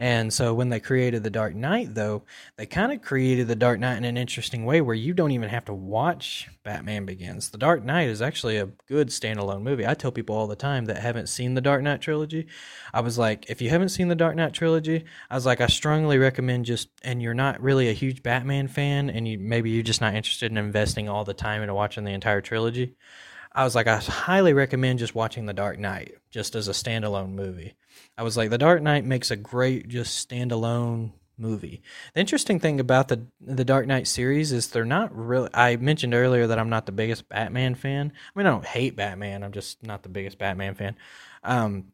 And 0.00 0.32
so 0.32 0.54
when 0.54 0.68
they 0.68 0.78
created 0.78 1.24
The 1.24 1.30
Dark 1.30 1.56
Knight, 1.56 1.92
though, 1.92 2.22
they 2.56 2.66
kind 2.66 2.92
of 2.92 3.02
created 3.02 3.48
The 3.48 3.56
Dark 3.56 3.80
Knight 3.80 3.96
in 3.96 4.04
an 4.04 4.16
interesting 4.16 4.64
way 4.64 4.80
where 4.80 4.94
you 4.94 5.12
don't 5.12 5.32
even 5.32 5.48
have 5.48 5.64
to 5.64 5.74
watch 5.74 6.48
Batman 6.62 7.04
Begins. 7.04 7.50
The 7.50 7.58
Dark 7.58 7.84
Knight 7.84 8.08
is 8.08 8.22
actually 8.22 8.58
a 8.58 8.68
good 8.86 9.08
standalone 9.08 9.62
movie. 9.62 9.84
I 9.84 9.94
tell 9.94 10.12
people 10.12 10.36
all 10.36 10.46
the 10.46 10.54
time 10.54 10.84
that 10.84 10.98
haven't 10.98 11.28
seen 11.28 11.54
the 11.54 11.60
Dark 11.60 11.82
Knight 11.82 12.00
trilogy, 12.00 12.46
I 12.94 13.00
was 13.00 13.18
like, 13.18 13.50
if 13.50 13.60
you 13.60 13.70
haven't 13.70 13.88
seen 13.88 14.06
the 14.06 14.14
Dark 14.14 14.36
Knight 14.36 14.52
trilogy, 14.52 15.04
I 15.30 15.34
was 15.34 15.46
like, 15.46 15.60
I 15.60 15.66
strongly 15.66 16.16
recommend 16.16 16.66
just, 16.66 16.90
and 17.02 17.20
you're 17.20 17.34
not 17.34 17.60
really 17.60 17.88
a 17.88 17.92
huge 17.92 18.22
Batman 18.22 18.68
fan, 18.68 19.10
and 19.10 19.26
you 19.26 19.36
maybe 19.40 19.70
you're 19.70 19.82
just 19.82 20.00
not 20.00 20.14
interested 20.14 20.52
in 20.52 20.58
investing 20.58 21.08
all 21.08 21.24
the 21.24 21.34
time 21.34 21.60
into 21.60 21.74
watching 21.74 22.04
the 22.04 22.12
entire 22.12 22.40
trilogy. 22.40 22.94
I 23.50 23.64
was 23.64 23.74
like, 23.74 23.88
I 23.88 23.96
highly 23.96 24.52
recommend 24.52 25.00
just 25.00 25.16
watching 25.16 25.46
The 25.46 25.52
Dark 25.54 25.80
Knight 25.80 26.14
just 26.30 26.54
as 26.54 26.68
a 26.68 26.72
standalone 26.72 27.32
movie. 27.32 27.74
I 28.16 28.22
was 28.22 28.36
like, 28.36 28.50
The 28.50 28.58
Dark 28.58 28.82
Knight 28.82 29.04
makes 29.04 29.30
a 29.30 29.36
great 29.36 29.88
just 29.88 30.28
standalone 30.28 31.12
movie. 31.38 31.82
The 32.14 32.20
interesting 32.20 32.60
thing 32.60 32.80
about 32.80 33.08
the 33.08 33.26
the 33.40 33.64
Dark 33.64 33.86
Knight 33.86 34.06
series 34.06 34.52
is 34.52 34.68
they're 34.68 34.84
not 34.84 35.14
really. 35.14 35.50
I 35.54 35.76
mentioned 35.76 36.14
earlier 36.14 36.46
that 36.48 36.58
I'm 36.58 36.70
not 36.70 36.86
the 36.86 36.92
biggest 36.92 37.28
Batman 37.28 37.74
fan. 37.74 38.12
I 38.34 38.38
mean, 38.38 38.46
I 38.46 38.50
don't 38.50 38.66
hate 38.66 38.96
Batman. 38.96 39.42
I'm 39.42 39.52
just 39.52 39.82
not 39.82 40.02
the 40.02 40.08
biggest 40.08 40.38
Batman 40.38 40.74
fan. 40.74 40.96
Um, 41.44 41.92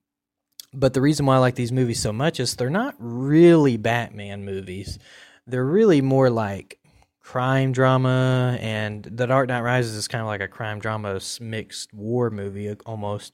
but 0.73 0.93
the 0.93 1.01
reason 1.01 1.27
why 1.27 1.37
I 1.37 1.39
like 1.39 1.55
these 1.55 1.73
movies 1.73 2.01
so 2.01 2.13
much 2.13 2.41
is 2.41 2.57
they're 2.57 2.71
not 2.71 2.97
really 2.99 3.77
Batman 3.77 4.45
movies. 4.45 4.99
They're 5.47 5.65
really 5.65 6.01
more 6.01 6.31
like 6.31 6.81
crime 7.21 7.73
drama, 7.73 8.59
and 8.61 9.03
The 9.05 9.27
Dark 9.27 9.49
Knight 9.49 9.61
Rises 9.61 9.95
is 9.95 10.09
kind 10.09 10.21
of 10.21 10.27
like 10.27 10.41
a 10.41 10.49
crime 10.49 10.79
drama 10.79 11.21
mixed 11.41 11.93
war 11.95 12.31
movie 12.31 12.75
almost. 12.87 13.33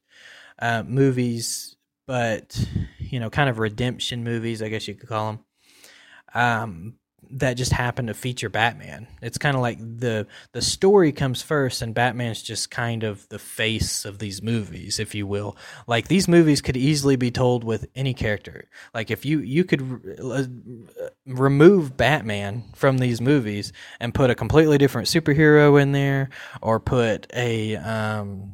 Uh, 0.59 0.83
movies, 0.83 1.77
but 2.11 2.69
you 2.99 3.21
know, 3.21 3.31
kind 3.31 3.49
of 3.49 3.61
redemption 3.61 4.25
movies, 4.25 4.63
I 4.63 4.69
guess 4.69 4.89
you 4.89 4.97
could 4.97 5.09
call 5.09 5.27
them. 5.27 5.45
Um, 6.35 6.95
that 7.33 7.55
just 7.55 7.71
happened 7.71 8.09
to 8.09 8.15
feature 8.15 8.49
Batman. 8.49 9.07
It's 9.23 9.39
kind 9.39 9.55
of 9.55 9.63
like 9.63 9.79
the 9.79 10.27
the 10.51 10.61
story 10.61 11.13
comes 11.13 11.41
first, 11.41 11.83
and 11.83 11.95
Batman's 11.95 12.43
just 12.43 12.69
kind 12.69 13.05
of 13.05 13.29
the 13.29 13.39
face 13.39 14.05
of 14.05 14.19
these 14.19 14.43
movies, 14.43 14.99
if 14.99 15.15
you 15.15 15.25
will. 15.25 15.57
Like 15.87 16.09
these 16.09 16.27
movies 16.27 16.61
could 16.61 16.77
easily 16.77 17.15
be 17.15 17.31
told 17.31 17.63
with 17.63 17.87
any 17.95 18.13
character. 18.13 18.69
Like 18.93 19.13
if 19.13 19.25
you 19.25 19.39
you 19.39 19.63
could 19.63 20.19
uh, 20.21 20.47
remove 21.27 21.97
Batman 21.97 22.65
from 22.75 22.99
these 22.99 23.21
movies 23.21 23.73
and 24.01 24.13
put 24.13 24.31
a 24.31 24.35
completely 24.35 24.79
different 24.79 25.07
superhero 25.07 25.81
in 25.81 25.93
there, 25.93 26.31
or 26.61 26.81
put 26.81 27.29
a 27.33 27.77
um, 27.77 28.53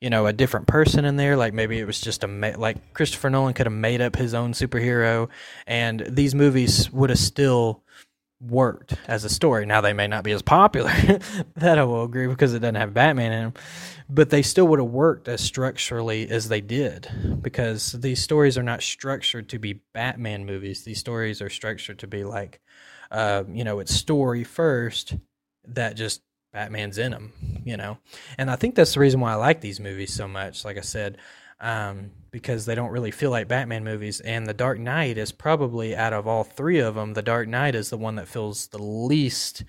you 0.00 0.10
know 0.10 0.26
a 0.26 0.32
different 0.32 0.66
person 0.66 1.04
in 1.04 1.16
there. 1.16 1.36
Like 1.36 1.54
maybe 1.54 1.78
it 1.78 1.86
was 1.86 2.00
just 2.00 2.24
a 2.24 2.26
like 2.56 2.94
christopher 2.94 3.30
nolan 3.30 3.54
could 3.54 3.66
have 3.66 3.72
made 3.72 4.00
up 4.00 4.16
his 4.16 4.34
own 4.34 4.52
superhero 4.52 5.28
and 5.66 6.04
these 6.08 6.34
movies 6.34 6.90
would 6.92 7.10
have 7.10 7.18
still 7.18 7.82
worked 8.40 8.94
as 9.06 9.24
a 9.24 9.28
story. 9.28 9.66
Now 9.66 9.80
they 9.80 9.92
may 9.92 10.06
not 10.06 10.24
be 10.24 10.32
as 10.32 10.42
popular 10.42 10.90
that 11.56 11.78
i 11.78 11.84
will 11.84 12.04
agree 12.04 12.26
because 12.26 12.54
it 12.54 12.60
doesn't 12.60 12.76
have 12.76 12.94
batman 12.94 13.32
in 13.32 13.44
them 13.44 13.54
but 14.12 14.30
they 14.30 14.42
still 14.42 14.66
would 14.66 14.80
have 14.80 14.88
worked 14.88 15.28
as 15.28 15.40
structurally 15.40 16.28
as 16.28 16.48
they 16.48 16.60
did 16.60 17.08
because 17.40 17.92
these 17.92 18.20
stories 18.20 18.58
are 18.58 18.62
not 18.62 18.82
structured 18.82 19.48
to 19.48 19.58
be 19.58 19.80
batman 19.94 20.44
movies. 20.44 20.82
These 20.82 20.98
stories 20.98 21.40
are 21.40 21.48
structured 21.48 22.00
to 22.00 22.06
be 22.06 22.24
like 22.24 22.60
uh, 23.10 23.44
you 23.50 23.64
know 23.64 23.78
it's 23.78 23.94
story 23.94 24.44
first 24.44 25.14
that 25.66 25.96
just 25.96 26.22
Batman's 26.52 26.98
in 26.98 27.12
them, 27.12 27.32
you 27.64 27.76
know. 27.76 27.98
And 28.38 28.50
I 28.50 28.56
think 28.56 28.74
that's 28.74 28.94
the 28.94 29.00
reason 29.00 29.20
why 29.20 29.32
I 29.32 29.36
like 29.36 29.60
these 29.60 29.80
movies 29.80 30.12
so 30.12 30.26
much. 30.26 30.64
Like 30.64 30.78
I 30.78 30.82
said, 30.82 31.18
um, 31.60 32.10
because 32.30 32.64
they 32.64 32.74
don't 32.74 32.90
really 32.90 33.10
feel 33.10 33.30
like 33.30 33.48
Batman 33.48 33.84
movies. 33.84 34.20
And 34.20 34.46
The 34.46 34.54
Dark 34.54 34.78
Knight 34.78 35.18
is 35.18 35.32
probably 35.32 35.94
out 35.94 36.12
of 36.12 36.26
all 36.26 36.44
three 36.44 36.78
of 36.78 36.94
them, 36.94 37.14
The 37.14 37.22
Dark 37.22 37.48
Knight 37.48 37.74
is 37.74 37.90
the 37.90 37.98
one 37.98 38.16
that 38.16 38.28
feels 38.28 38.68
the 38.68 38.82
least 38.82 39.64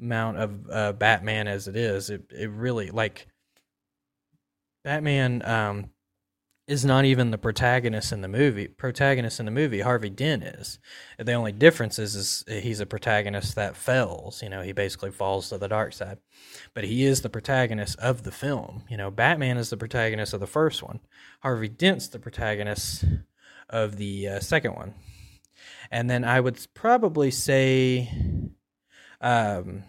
amount 0.00 0.38
of 0.38 0.70
uh, 0.70 0.92
Batman 0.92 1.46
as 1.46 1.68
it 1.68 1.76
is. 1.76 2.10
It 2.10 2.24
it 2.30 2.50
really 2.50 2.90
like 2.90 3.28
Batman. 4.82 5.42
Um, 5.44 5.90
is 6.66 6.84
not 6.84 7.04
even 7.04 7.30
the 7.30 7.38
protagonist 7.38 8.10
in 8.10 8.22
the 8.22 8.28
movie. 8.28 8.66
Protagonist 8.66 9.38
in 9.38 9.44
the 9.46 9.52
movie, 9.52 9.80
Harvey 9.80 10.08
Dent 10.08 10.42
is. 10.42 10.78
The 11.18 11.32
only 11.32 11.52
difference 11.52 11.98
is, 11.98 12.14
is 12.14 12.44
he's 12.62 12.80
a 12.80 12.86
protagonist 12.86 13.54
that 13.56 13.76
fails. 13.76 14.42
You 14.42 14.48
know, 14.48 14.62
he 14.62 14.72
basically 14.72 15.10
falls 15.10 15.50
to 15.50 15.58
the 15.58 15.68
dark 15.68 15.92
side, 15.92 16.18
but 16.72 16.84
he 16.84 17.04
is 17.04 17.20
the 17.20 17.28
protagonist 17.28 17.98
of 17.98 18.22
the 18.22 18.32
film. 18.32 18.84
You 18.88 18.96
know, 18.96 19.10
Batman 19.10 19.58
is 19.58 19.70
the 19.70 19.76
protagonist 19.76 20.32
of 20.32 20.40
the 20.40 20.46
first 20.46 20.82
one. 20.82 21.00
Harvey 21.40 21.68
Dent's 21.68 22.08
the 22.08 22.18
protagonist 22.18 23.04
of 23.68 23.96
the 23.96 24.28
uh, 24.28 24.40
second 24.40 24.74
one, 24.74 24.94
and 25.90 26.08
then 26.08 26.24
I 26.24 26.40
would 26.40 26.66
probably 26.72 27.30
say, 27.30 28.08
um, 29.20 29.82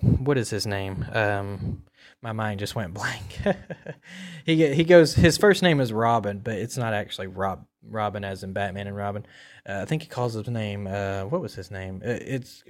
what 0.00 0.38
is 0.38 0.48
his 0.48 0.66
name? 0.66 1.04
Um, 1.12 1.82
my 2.22 2.32
mind 2.32 2.60
just 2.60 2.74
went 2.74 2.94
blank. 2.94 3.40
he 4.44 4.74
he 4.74 4.84
goes. 4.84 5.14
His 5.14 5.38
first 5.38 5.62
name 5.62 5.80
is 5.80 5.92
Robin, 5.92 6.38
but 6.38 6.54
it's 6.54 6.76
not 6.76 6.92
actually 6.92 7.28
Rob 7.28 7.66
Robin 7.82 8.24
as 8.24 8.42
in 8.42 8.52
Batman 8.52 8.86
and 8.86 8.96
Robin. 8.96 9.26
Uh, 9.68 9.80
I 9.80 9.84
think 9.84 10.02
he 10.02 10.08
calls 10.08 10.34
his 10.34 10.48
name. 10.48 10.86
Uh, 10.86 11.24
what 11.24 11.40
was 11.40 11.54
his 11.54 11.70
name? 11.70 12.02
Uh, 12.04 12.10
it's 12.10 12.64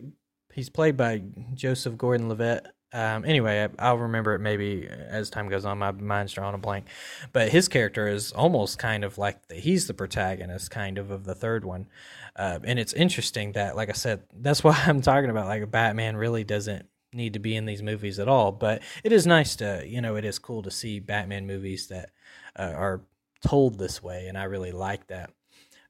he's 0.52 0.68
played 0.68 0.96
by 0.96 1.22
Joseph 1.54 1.96
Gordon-Levitt. 1.96 2.66
Um, 2.92 3.24
anyway, 3.24 3.68
I, 3.78 3.92
will 3.92 4.00
remember 4.00 4.34
it 4.34 4.40
maybe 4.40 4.88
as 4.88 5.30
time 5.30 5.48
goes 5.48 5.64
on. 5.64 5.78
My 5.78 5.92
mind's 5.92 6.32
drawing 6.32 6.56
a 6.56 6.58
blank, 6.58 6.86
but 7.32 7.48
his 7.48 7.68
character 7.68 8.08
is 8.08 8.32
almost 8.32 8.80
kind 8.80 9.04
of 9.04 9.16
like 9.16 9.46
the, 9.46 9.54
he's 9.54 9.86
the 9.86 9.94
protagonist, 9.94 10.72
kind 10.72 10.98
of 10.98 11.12
of 11.12 11.24
the 11.24 11.34
third 11.34 11.64
one. 11.64 11.86
Uh, 12.34 12.58
and 12.64 12.80
it's 12.80 12.92
interesting 12.92 13.52
that, 13.52 13.76
like 13.76 13.90
I 13.90 13.92
said, 13.92 14.24
that's 14.34 14.64
why 14.64 14.80
I'm 14.86 15.02
talking 15.02 15.30
about. 15.30 15.46
Like 15.46 15.70
Batman 15.70 16.16
really 16.16 16.42
doesn't 16.42 16.86
need 17.12 17.32
to 17.32 17.38
be 17.38 17.56
in 17.56 17.66
these 17.66 17.82
movies 17.82 18.18
at 18.18 18.28
all. 18.28 18.52
But 18.52 18.82
it 19.04 19.12
is 19.12 19.26
nice 19.26 19.56
to, 19.56 19.82
you 19.86 20.00
know, 20.00 20.16
it 20.16 20.24
is 20.24 20.38
cool 20.38 20.62
to 20.62 20.70
see 20.70 21.00
Batman 21.00 21.46
movies 21.46 21.88
that 21.88 22.10
uh, 22.58 22.72
are 22.74 23.02
told 23.44 23.78
this 23.78 24.02
way, 24.02 24.26
and 24.28 24.36
I 24.38 24.44
really 24.44 24.72
like 24.72 25.06
that. 25.08 25.30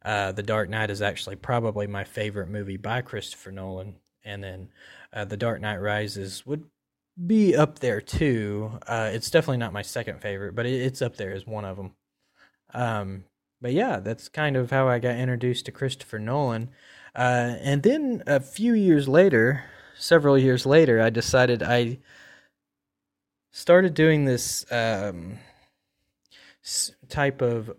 Uh, 0.02 0.32
the 0.32 0.42
Dark 0.42 0.70
Knight 0.70 0.90
is 0.90 1.02
actually 1.02 1.36
probably 1.36 1.86
my 1.86 2.04
favorite 2.04 2.48
movie 2.48 2.78
by 2.78 3.02
Christopher 3.02 3.52
Nolan, 3.52 3.96
and 4.24 4.42
then 4.42 4.68
uh, 5.12 5.24
The 5.24 5.36
Dark 5.36 5.60
Knight 5.60 5.76
Rises 5.76 6.46
would 6.46 6.64
be 7.26 7.54
up 7.54 7.80
there 7.80 8.00
too. 8.00 8.78
Uh, 8.86 9.10
it's 9.12 9.30
definitely 9.30 9.58
not 9.58 9.72
my 9.72 9.82
second 9.82 10.20
favorite, 10.20 10.54
but 10.54 10.64
it, 10.64 10.80
it's 10.80 11.02
up 11.02 11.16
there 11.16 11.32
as 11.32 11.46
one 11.46 11.64
of 11.64 11.76
them. 11.76 11.92
Um, 12.72 13.24
but 13.60 13.72
yeah, 13.72 14.00
that's 14.00 14.28
kind 14.28 14.56
of 14.56 14.70
how 14.70 14.88
I 14.88 15.00
got 15.00 15.16
introduced 15.16 15.66
to 15.66 15.72
Christopher 15.72 16.18
Nolan. 16.18 16.70
Uh, 17.14 17.56
and 17.60 17.82
then 17.82 18.22
a 18.26 18.40
few 18.40 18.72
years 18.72 19.06
later, 19.08 19.64
several 20.00 20.38
years 20.38 20.66
later, 20.66 21.00
I 21.00 21.10
decided 21.10 21.62
I 21.62 21.98
started 23.52 23.94
doing 23.94 24.24
this 24.24 24.64
um, 24.72 25.38
type 27.08 27.42
of 27.42 27.70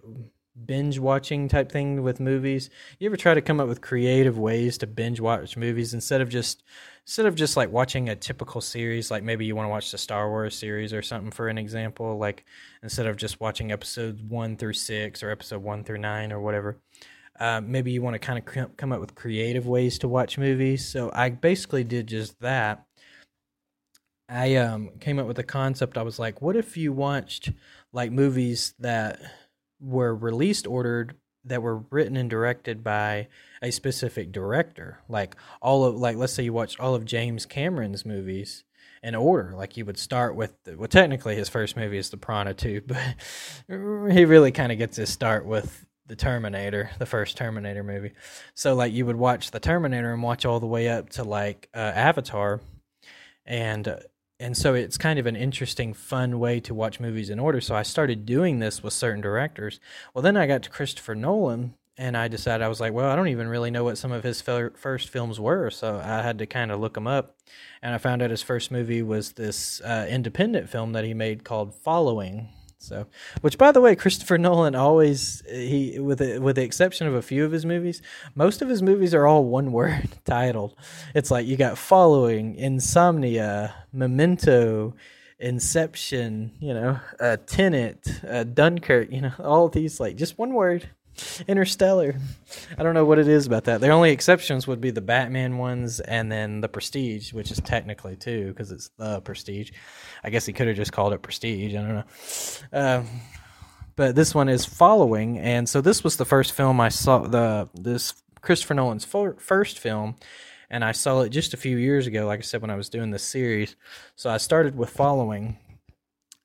binge 0.65 0.99
watching 0.99 1.47
type 1.47 1.71
thing 1.71 2.03
with 2.03 2.19
movies. 2.19 2.69
You 2.99 3.09
ever 3.09 3.17
try 3.17 3.33
to 3.33 3.41
come 3.41 3.59
up 3.59 3.67
with 3.67 3.81
creative 3.81 4.37
ways 4.37 4.77
to 4.79 4.87
binge 4.87 5.19
watch 5.19 5.57
movies 5.57 5.93
instead 5.93 6.21
of 6.21 6.29
just 6.29 6.63
instead 7.05 7.25
of 7.25 7.35
just 7.35 7.57
like 7.57 7.71
watching 7.71 8.09
a 8.09 8.15
typical 8.15 8.61
series, 8.61 9.09
like 9.09 9.23
maybe 9.23 9.45
you 9.45 9.55
want 9.55 9.65
to 9.65 9.71
watch 9.71 9.91
the 9.91 9.97
Star 9.97 10.29
Wars 10.29 10.55
series 10.55 10.93
or 10.93 11.01
something 11.01 11.31
for 11.31 11.47
an 11.47 11.57
example, 11.57 12.17
like 12.17 12.45
instead 12.83 13.07
of 13.07 13.17
just 13.17 13.39
watching 13.39 13.71
episodes 13.71 14.21
1 14.21 14.57
through 14.57 14.73
6 14.73 15.23
or 15.23 15.31
episode 15.31 15.63
1 15.63 15.83
through 15.83 15.97
9 15.97 16.31
or 16.31 16.39
whatever. 16.39 16.77
Uh, 17.41 17.59
maybe 17.59 17.91
you 17.91 18.03
want 18.03 18.13
to 18.13 18.19
kind 18.19 18.37
of 18.37 18.77
come 18.77 18.91
up 18.91 18.99
with 18.99 19.15
creative 19.15 19.65
ways 19.65 19.97
to 19.97 20.07
watch 20.07 20.37
movies. 20.37 20.87
So 20.87 21.09
I 21.11 21.29
basically 21.29 21.83
did 21.83 22.05
just 22.05 22.39
that. 22.41 22.85
I 24.29 24.57
um, 24.57 24.91
came 24.99 25.17
up 25.17 25.25
with 25.25 25.39
a 25.39 25.43
concept. 25.43 25.97
I 25.97 26.03
was 26.03 26.19
like, 26.19 26.39
what 26.39 26.55
if 26.55 26.77
you 26.77 26.93
watched 26.93 27.51
like 27.91 28.11
movies 28.11 28.75
that 28.77 29.19
were 29.79 30.15
released 30.15 30.67
ordered 30.67 31.15
that 31.45 31.63
were 31.63 31.77
written 31.89 32.15
and 32.15 32.29
directed 32.29 32.83
by 32.83 33.27
a 33.63 33.71
specific 33.71 34.31
director 34.31 34.99
like 35.09 35.35
all 35.59 35.83
of 35.83 35.95
like 35.95 36.15
let's 36.15 36.33
say 36.33 36.43
you 36.43 36.53
watched 36.53 36.79
all 36.79 36.93
of 36.93 37.03
james 37.03 37.47
cameron's 37.47 38.05
movies 38.05 38.63
in 39.01 39.15
order 39.15 39.53
like 39.55 39.75
you 39.75 39.83
would 39.83 39.97
start 39.97 40.35
with 40.35 40.53
well 40.75 40.87
technically 40.87 41.35
his 41.35 41.49
first 41.49 41.75
movie 41.75 41.97
is 41.97 42.11
the 42.11 42.17
piranha 42.17 42.53
2 42.53 42.81
but 42.85 44.13
he 44.13 44.23
really 44.23 44.51
kind 44.51 44.71
of 44.71 44.77
gets 44.77 44.97
his 44.97 45.09
start 45.09 45.43
with 45.43 45.87
the 46.07 46.15
Terminator, 46.15 46.91
the 46.99 47.05
first 47.05 47.37
Terminator 47.37 47.83
movie. 47.83 48.11
So 48.53 48.75
like 48.75 48.93
you 48.93 49.05
would 49.05 49.15
watch 49.15 49.51
the 49.51 49.59
Terminator 49.59 50.13
and 50.13 50.23
watch 50.23 50.45
all 50.45 50.59
the 50.59 50.67
way 50.67 50.89
up 50.89 51.09
to 51.11 51.23
like 51.23 51.69
uh, 51.73 51.77
Avatar, 51.79 52.61
and 53.45 53.87
uh, 53.87 53.97
and 54.39 54.57
so 54.57 54.73
it's 54.73 54.97
kind 54.97 55.19
of 55.19 55.27
an 55.27 55.35
interesting, 55.35 55.93
fun 55.93 56.39
way 56.39 56.59
to 56.61 56.73
watch 56.73 56.99
movies 56.99 57.29
in 57.29 57.39
order. 57.39 57.61
So 57.61 57.75
I 57.75 57.83
started 57.83 58.25
doing 58.25 58.59
this 58.59 58.81
with 58.81 58.93
certain 58.93 59.21
directors. 59.21 59.79
Well, 60.13 60.23
then 60.23 60.35
I 60.35 60.47
got 60.47 60.63
to 60.63 60.69
Christopher 60.71 61.13
Nolan, 61.13 61.75
and 61.95 62.17
I 62.17 62.27
decided 62.27 62.63
I 62.63 62.67
was 62.67 62.79
like, 62.79 62.91
well, 62.91 63.09
I 63.09 63.15
don't 63.15 63.27
even 63.27 63.47
really 63.47 63.69
know 63.69 63.83
what 63.83 63.99
some 63.99 64.11
of 64.11 64.23
his 64.23 64.41
first 64.41 65.09
films 65.09 65.39
were, 65.39 65.69
so 65.69 66.01
I 66.03 66.23
had 66.23 66.39
to 66.39 66.47
kind 66.47 66.71
of 66.71 66.79
look 66.79 66.95
them 66.95 67.05
up, 67.05 67.35
and 67.83 67.93
I 67.93 67.99
found 67.99 68.23
out 68.23 68.31
his 68.31 68.41
first 68.41 68.71
movie 68.71 69.03
was 69.03 69.33
this 69.33 69.79
uh, 69.81 70.07
independent 70.09 70.69
film 70.69 70.93
that 70.93 71.05
he 71.05 71.13
made 71.13 71.43
called 71.43 71.75
Following 71.75 72.49
so, 72.81 73.05
which 73.41 73.59
by 73.59 73.71
the 73.71 73.79
way, 73.79 73.95
Christopher 73.95 74.39
Nolan 74.39 74.73
always 74.73 75.43
he 75.47 75.99
with 75.99 76.17
the, 76.17 76.39
with 76.39 76.55
the 76.55 76.63
exception 76.63 77.05
of 77.05 77.13
a 77.13 77.21
few 77.21 77.45
of 77.45 77.51
his 77.51 77.63
movies, 77.63 78.01
most 78.33 78.63
of 78.63 78.69
his 78.69 78.81
movies 78.81 79.13
are 79.13 79.27
all 79.27 79.45
one 79.45 79.71
word 79.71 80.09
titled. 80.25 80.75
It's 81.13 81.29
like 81.29 81.45
you 81.45 81.57
got 81.57 81.77
Following, 81.77 82.55
Insomnia, 82.55 83.75
Memento, 83.93 84.95
Inception, 85.37 86.53
you 86.59 86.73
know, 86.73 86.99
uh, 87.19 87.37
Tenet, 87.45 88.21
uh, 88.27 88.45
Dunkirk, 88.45 89.11
you 89.11 89.21
know, 89.21 89.33
all 89.39 89.69
these 89.69 89.99
like 89.99 90.15
just 90.15 90.39
one 90.39 90.53
word. 90.53 90.89
Interstellar. 91.47 92.15
I 92.77 92.83
don't 92.83 92.93
know 92.93 93.05
what 93.05 93.19
it 93.19 93.27
is 93.27 93.47
about 93.47 93.65
that. 93.65 93.81
The 93.81 93.89
only 93.89 94.11
exceptions 94.11 94.67
would 94.67 94.81
be 94.81 94.91
the 94.91 95.01
Batman 95.01 95.57
ones 95.57 95.99
and 95.99 96.31
then 96.31 96.61
the 96.61 96.69
Prestige, 96.69 97.33
which 97.33 97.51
is 97.51 97.59
technically 97.59 98.15
two 98.15 98.49
because 98.49 98.71
it's 98.71 98.89
the 98.97 99.21
Prestige. 99.21 99.71
I 100.23 100.29
guess 100.29 100.45
he 100.45 100.53
could 100.53 100.67
have 100.67 100.75
just 100.75 100.93
called 100.93 101.13
it 101.13 101.21
Prestige. 101.21 101.75
I 101.75 101.81
don't 101.81 101.95
know. 101.95 102.03
Uh, 102.71 103.03
but 103.95 104.15
this 104.15 104.33
one 104.33 104.49
is 104.49 104.65
following, 104.65 105.37
and 105.37 105.67
so 105.67 105.81
this 105.81 106.03
was 106.03 106.17
the 106.17 106.25
first 106.25 106.53
film 106.53 106.79
I 106.79 106.89
saw. 106.89 107.19
The 107.19 107.69
this 107.73 108.13
Christopher 108.41 108.73
Nolan's 108.73 109.05
for, 109.05 109.35
first 109.39 109.77
film, 109.77 110.15
and 110.69 110.83
I 110.83 110.93
saw 110.93 111.21
it 111.21 111.29
just 111.29 111.53
a 111.53 111.57
few 111.57 111.77
years 111.77 112.07
ago. 112.07 112.25
Like 112.25 112.39
I 112.39 112.43
said, 112.43 112.61
when 112.61 112.71
I 112.71 112.75
was 112.75 112.89
doing 112.89 113.11
this 113.11 113.23
series, 113.23 113.75
so 114.15 114.29
I 114.29 114.37
started 114.37 114.75
with 114.75 114.89
following, 114.89 115.57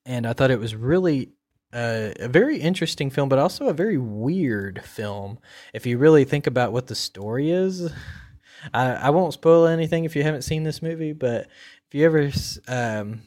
and 0.05 0.27
I 0.27 0.33
thought 0.33 0.51
it 0.51 0.61
was 0.61 0.75
really 0.75 1.31
uh, 1.73 2.11
a 2.21 2.29
very 2.29 2.59
interesting 2.59 3.11
film, 3.11 3.29
but 3.29 3.39
also 3.39 3.67
a 3.67 3.75
very 3.75 3.99
weird 3.99 4.83
film. 4.85 5.39
If 5.75 5.87
you 5.87 5.99
really 5.99 6.25
think 6.25 6.47
about 6.47 6.73
what 6.73 6.87
the 6.87 6.95
story 6.95 7.51
is, 7.51 7.93
I, 8.73 8.93
I 8.93 9.11
won't 9.11 9.35
spoil 9.35 9.67
anything 9.67 10.05
if 10.05 10.17
you 10.17 10.23
haven't 10.23 10.43
seen 10.43 10.63
this 10.63 10.83
movie. 10.83 11.13
But 11.13 11.49
if 11.89 11.95
you 11.95 12.05
ever 12.07 12.31
um, 12.69 13.23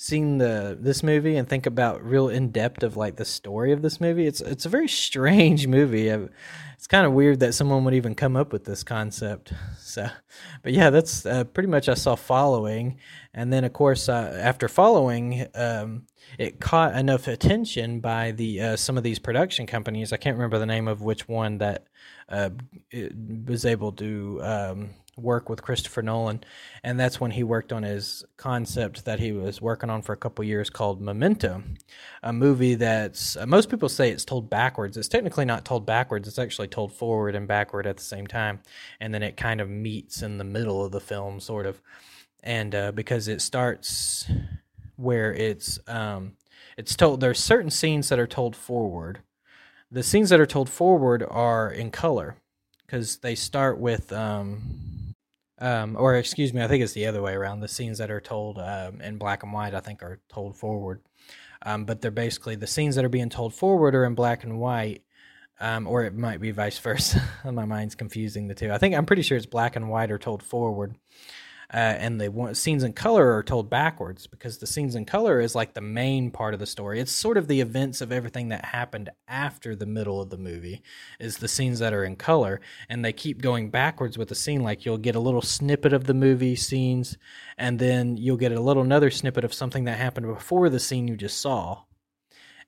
seen 0.00 0.38
the 0.38 0.78
this 0.80 1.02
movie 1.02 1.36
and 1.36 1.48
think 1.48 1.66
about 1.66 2.04
real 2.04 2.28
in 2.28 2.52
depth 2.52 2.84
of 2.84 2.96
like 2.96 3.16
the 3.16 3.24
story 3.24 3.72
of 3.72 3.82
this 3.82 4.00
movie, 4.00 4.26
it's 4.26 4.40
it's 4.40 4.64
a 4.64 4.68
very 4.68 4.88
strange 4.88 5.66
movie. 5.66 6.08
It's 6.08 6.86
kind 6.86 7.04
of 7.04 7.12
weird 7.12 7.40
that 7.40 7.52
someone 7.52 7.84
would 7.84 7.94
even 7.94 8.14
come 8.14 8.36
up 8.36 8.52
with 8.52 8.64
this 8.64 8.82
concept. 8.82 9.52
So, 9.88 10.06
but 10.62 10.74
yeah, 10.74 10.90
that's 10.90 11.24
uh, 11.24 11.44
pretty 11.44 11.70
much 11.70 11.88
I 11.88 11.94
saw 11.94 12.14
following, 12.14 12.98
and 13.32 13.50
then 13.50 13.64
of 13.64 13.72
course 13.72 14.08
uh, 14.08 14.38
after 14.40 14.68
following. 14.68 15.46
Um, 15.54 16.06
it 16.38 16.60
caught 16.60 16.94
enough 16.94 17.26
attention 17.26 18.00
by 18.00 18.32
the 18.32 18.60
uh, 18.60 18.76
some 18.76 18.98
of 18.98 19.02
these 19.02 19.18
production 19.18 19.66
companies. 19.66 20.12
I 20.12 20.18
can't 20.18 20.36
remember 20.36 20.58
the 20.58 20.66
name 20.66 20.86
of 20.86 21.00
which 21.00 21.26
one 21.26 21.56
that 21.58 21.86
uh, 22.28 22.50
was 23.46 23.64
able 23.64 23.92
to 23.92 24.40
um, 24.42 24.90
work 25.18 25.48
with 25.48 25.62
Christopher 25.62 26.02
Nolan, 26.02 26.42
and 26.82 26.98
that's 26.98 27.20
when 27.20 27.32
he 27.32 27.42
worked 27.42 27.72
on 27.72 27.82
his 27.82 28.24
concept 28.36 29.04
that 29.04 29.20
he 29.20 29.32
was 29.32 29.60
working 29.60 29.90
on 29.90 30.02
for 30.02 30.12
a 30.12 30.16
couple 30.16 30.44
years 30.44 30.70
called 30.70 31.00
Memento, 31.00 31.62
a 32.22 32.32
movie 32.32 32.74
that's 32.74 33.36
uh, 33.36 33.46
most 33.46 33.68
people 33.70 33.88
say 33.88 34.10
it's 34.10 34.24
told 34.24 34.48
backwards. 34.48 34.96
It's 34.96 35.08
technically 35.08 35.44
not 35.44 35.64
told 35.64 35.86
backwards; 35.86 36.28
it's 36.28 36.38
actually 36.38 36.68
told 36.68 36.92
forward 36.92 37.34
and 37.34 37.48
backward 37.48 37.86
at 37.86 37.96
the 37.96 38.04
same 38.04 38.26
time, 38.26 38.60
and 39.00 39.12
then 39.12 39.22
it 39.22 39.36
kind 39.36 39.60
of 39.60 39.68
meets 39.68 40.22
in 40.22 40.38
the 40.38 40.44
middle 40.44 40.84
of 40.84 40.92
the 40.92 41.00
film, 41.00 41.40
sort 41.40 41.66
of. 41.66 41.80
And 42.42 42.74
uh, 42.74 42.92
because 42.92 43.28
it 43.28 43.42
starts 43.42 44.30
where 44.96 45.32
it's 45.32 45.78
um, 45.86 46.32
it's 46.76 46.94
told 46.94 47.20
there's 47.20 47.38
certain 47.38 47.70
scenes 47.70 48.08
that 48.08 48.18
are 48.18 48.26
told 48.26 48.54
forward. 48.54 49.20
The 49.90 50.02
scenes 50.02 50.28
that 50.30 50.40
are 50.40 50.46
told 50.46 50.68
forward 50.68 51.24
are 51.28 51.70
in 51.70 51.90
color 51.90 52.36
because 52.84 53.18
they 53.18 53.34
start 53.34 53.78
with 53.78 54.12
um, 54.12 54.62
um, 55.60 55.96
or 55.98 56.14
excuse 56.14 56.52
me, 56.52 56.62
I 56.62 56.68
think 56.68 56.82
it's 56.82 56.92
the 56.92 57.06
other 57.06 57.22
way 57.22 57.34
around. 57.34 57.60
The 57.60 57.68
scenes 57.68 57.98
that 57.98 58.10
are 58.10 58.20
told 58.20 58.58
um, 58.58 59.00
in 59.00 59.18
black 59.18 59.42
and 59.42 59.52
white, 59.52 59.74
I 59.74 59.80
think, 59.80 60.02
are 60.02 60.20
told 60.28 60.56
forward. 60.56 61.00
Um, 61.62 61.84
but 61.84 62.00
they're 62.00 62.10
basically 62.10 62.54
the 62.56 62.66
scenes 62.66 62.94
that 62.94 63.04
are 63.04 63.10
being 63.10 63.28
told 63.28 63.54
forward 63.54 63.94
are 63.94 64.04
in 64.04 64.14
black 64.14 64.44
and 64.44 64.60
white, 64.60 65.02
um, 65.58 65.88
or 65.88 66.04
it 66.04 66.14
might 66.14 66.40
be 66.40 66.52
vice 66.52 66.78
versa. 66.80 67.22
My 67.44 67.64
mind's 67.64 67.94
confusing 67.94 68.46
the 68.46 68.54
two. 68.54 68.70
I 68.70 68.78
think 68.78 68.94
I'm 68.94 69.06
pretty 69.06 69.22
sure 69.22 69.36
it's 69.36 69.46
black 69.46 69.74
and 69.74 69.90
white 69.90 70.10
are 70.12 70.18
told 70.18 70.42
forward, 70.42 70.94
uh, 71.72 71.76
and 71.76 72.18
the 72.18 72.54
scenes 72.54 72.82
in 72.82 72.94
color 72.94 73.32
are 73.34 73.42
told 73.42 73.68
backwards 73.68 74.26
because 74.26 74.56
the 74.56 74.66
scenes 74.66 74.94
in 74.94 75.04
color 75.04 75.38
is 75.38 75.54
like 75.54 75.74
the 75.74 75.80
main 75.82 76.30
part 76.30 76.54
of 76.54 76.60
the 76.60 76.66
story. 76.66 76.98
It's 76.98 77.12
sort 77.12 77.36
of 77.36 77.46
the 77.46 77.60
events 77.60 78.00
of 78.00 78.10
everything 78.10 78.48
that 78.48 78.64
happened 78.64 79.10
after 79.26 79.76
the 79.76 79.84
middle 79.84 80.20
of 80.20 80.30
the 80.30 80.38
movie 80.38 80.82
is 81.20 81.36
the 81.36 81.48
scenes 81.48 81.78
that 81.80 81.92
are 81.92 82.04
in 82.04 82.16
color, 82.16 82.62
and 82.88 83.04
they 83.04 83.12
keep 83.12 83.42
going 83.42 83.68
backwards 83.68 84.16
with 84.16 84.28
the 84.28 84.34
scene. 84.34 84.62
Like 84.62 84.86
you'll 84.86 84.96
get 84.96 85.16
a 85.16 85.20
little 85.20 85.42
snippet 85.42 85.92
of 85.92 86.04
the 86.04 86.14
movie 86.14 86.56
scenes, 86.56 87.18
and 87.58 87.78
then 87.78 88.16
you'll 88.16 88.38
get 88.38 88.52
a 88.52 88.60
little 88.60 88.82
another 88.82 89.10
snippet 89.10 89.44
of 89.44 89.52
something 89.52 89.84
that 89.84 89.98
happened 89.98 90.26
before 90.26 90.70
the 90.70 90.80
scene 90.80 91.06
you 91.06 91.16
just 91.16 91.40
saw 91.40 91.82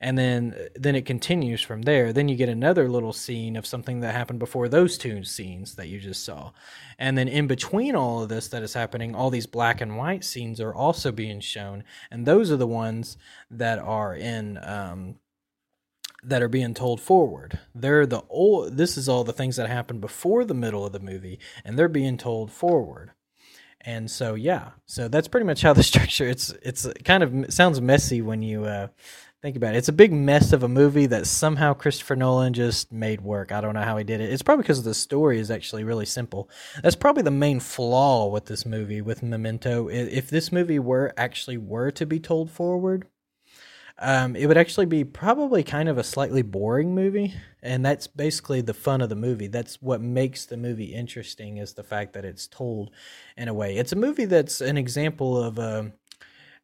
and 0.01 0.17
then 0.17 0.69
then 0.75 0.95
it 0.95 1.05
continues 1.05 1.61
from 1.61 1.83
there 1.83 2.13
then 2.13 2.29
you 2.29 2.37
get 2.37 2.49
another 2.49 2.89
little 2.89 3.13
scene 3.13 3.57
of 3.57 3.67
something 3.67 4.01
that 4.01 4.15
happened 4.15 4.39
before 4.39 4.69
those 4.69 4.97
two 4.97 5.23
scenes 5.25 5.75
that 5.75 5.89
you 5.89 5.99
just 5.99 6.25
saw 6.25 6.51
and 6.99 7.19
then 7.19 7.29
in 7.29 7.47
between 7.47 7.95
all 7.95 8.23
of 8.23 8.29
this 8.29 8.49
that 8.49 8.63
is 8.63 8.75
happening 8.75 9.15
all 9.15 9.31
these 9.31 9.47
black 9.47 9.81
and 9.81 9.97
white 9.97 10.25
scenes 10.25 10.61
are 10.61 10.75
also 10.75 11.13
being 11.13 11.41
shown 11.41 11.85
and 12.11 12.27
those 12.27 12.51
are 12.51 12.57
the 12.57 12.67
ones 12.67 13.17
that 13.51 13.79
are 13.79 14.15
in 14.15 14.59
um, 14.63 15.17
that 16.23 16.43
are 16.43 16.49
being 16.49 16.75
told 16.75 17.01
forward. 17.01 17.59
They're 17.75 18.07
the 18.07 18.23
old 18.29 18.77
this 18.77 18.97
is 18.97 19.09
all 19.09 19.25
the 19.25 19.33
things 19.33 19.57
that 19.57 19.69
happened 19.69 20.01
before 20.01 20.45
the 20.45 20.55
middle 20.55 20.85
of 20.85 20.93
the 20.93 21.01
movie 21.01 21.39
and 21.65 21.79
they're 21.79 21.89
being 21.89 22.17
told 22.17 22.53
forward. 22.53 23.13
And 23.83 24.11
so 24.11 24.35
yeah, 24.35 24.71
so 24.85 25.09
that's 25.09 25.29
pretty 25.29 25.47
much 25.47 25.63
how 25.63 25.73
the 25.73 25.83
structure 25.93 26.27
it's 26.27 26.51
it's 26.63 26.87
kind 27.05 27.23
of 27.23 27.53
sounds 27.53 27.81
messy 27.81 28.21
when 28.21 28.43
you 28.43 28.65
uh 28.65 28.89
Think 29.42 29.57
about 29.57 29.74
it. 29.74 29.79
It's 29.79 29.88
a 29.88 29.92
big 29.92 30.12
mess 30.12 30.53
of 30.53 30.62
a 30.62 30.68
movie 30.68 31.07
that 31.07 31.26
somehow 31.26 31.72
Christopher 31.72 32.14
Nolan 32.14 32.53
just 32.53 32.92
made 32.92 33.22
work. 33.22 33.53
I 33.53 33.62
don't 33.62 33.72
know 33.72 33.81
how 33.81 33.96
he 33.96 34.05
did 34.05 34.20
it. 34.20 34.31
It's 34.31 34.42
probably 34.42 34.64
because 34.64 34.83
the 34.83 34.92
story 34.92 35.38
is 35.40 35.50
actually 35.50 35.83
really 35.83 36.05
simple. 36.05 36.50
That's 36.83 36.94
probably 36.94 37.22
the 37.22 37.31
main 37.31 37.59
flaw 37.59 38.26
with 38.26 38.44
this 38.44 38.66
movie, 38.66 39.00
with 39.00 39.22
Memento. 39.22 39.88
If 39.88 40.29
this 40.29 40.53
movie 40.53 40.79
were 40.79 41.14
actually 41.16 41.57
were 41.57 41.90
to 41.92 42.05
be 42.05 42.20
told 42.20 42.50
forward, 42.50 43.07
um, 43.98 44.37
it 44.37 44.44
would 44.44 44.59
actually 44.59 44.85
be 44.85 45.05
probably 45.05 45.62
kind 45.62 45.88
of 45.88 45.96
a 45.96 46.05
slightly 46.05 46.42
boring 46.42 46.94
movie, 46.94 47.33
and 47.62 47.85
that's 47.85 48.07
basically 48.07 48.61
the 48.61 48.74
fun 48.74 49.00
of 49.00 49.09
the 49.09 49.16
movie. 49.16 49.46
That's 49.46 49.81
what 49.81 50.03
makes 50.03 50.44
the 50.44 50.59
movie 50.59 50.92
interesting 50.94 51.57
is 51.57 51.72
the 51.72 51.83
fact 51.83 52.12
that 52.12 52.26
it's 52.26 52.46
told 52.46 52.90
in 53.38 53.48
a 53.48 53.55
way. 53.55 53.79
It's 53.79 53.92
a 53.92 53.96
movie 53.96 54.26
that's 54.26 54.61
an 54.61 54.76
example 54.76 55.42
of. 55.42 55.59
Um, 55.59 55.94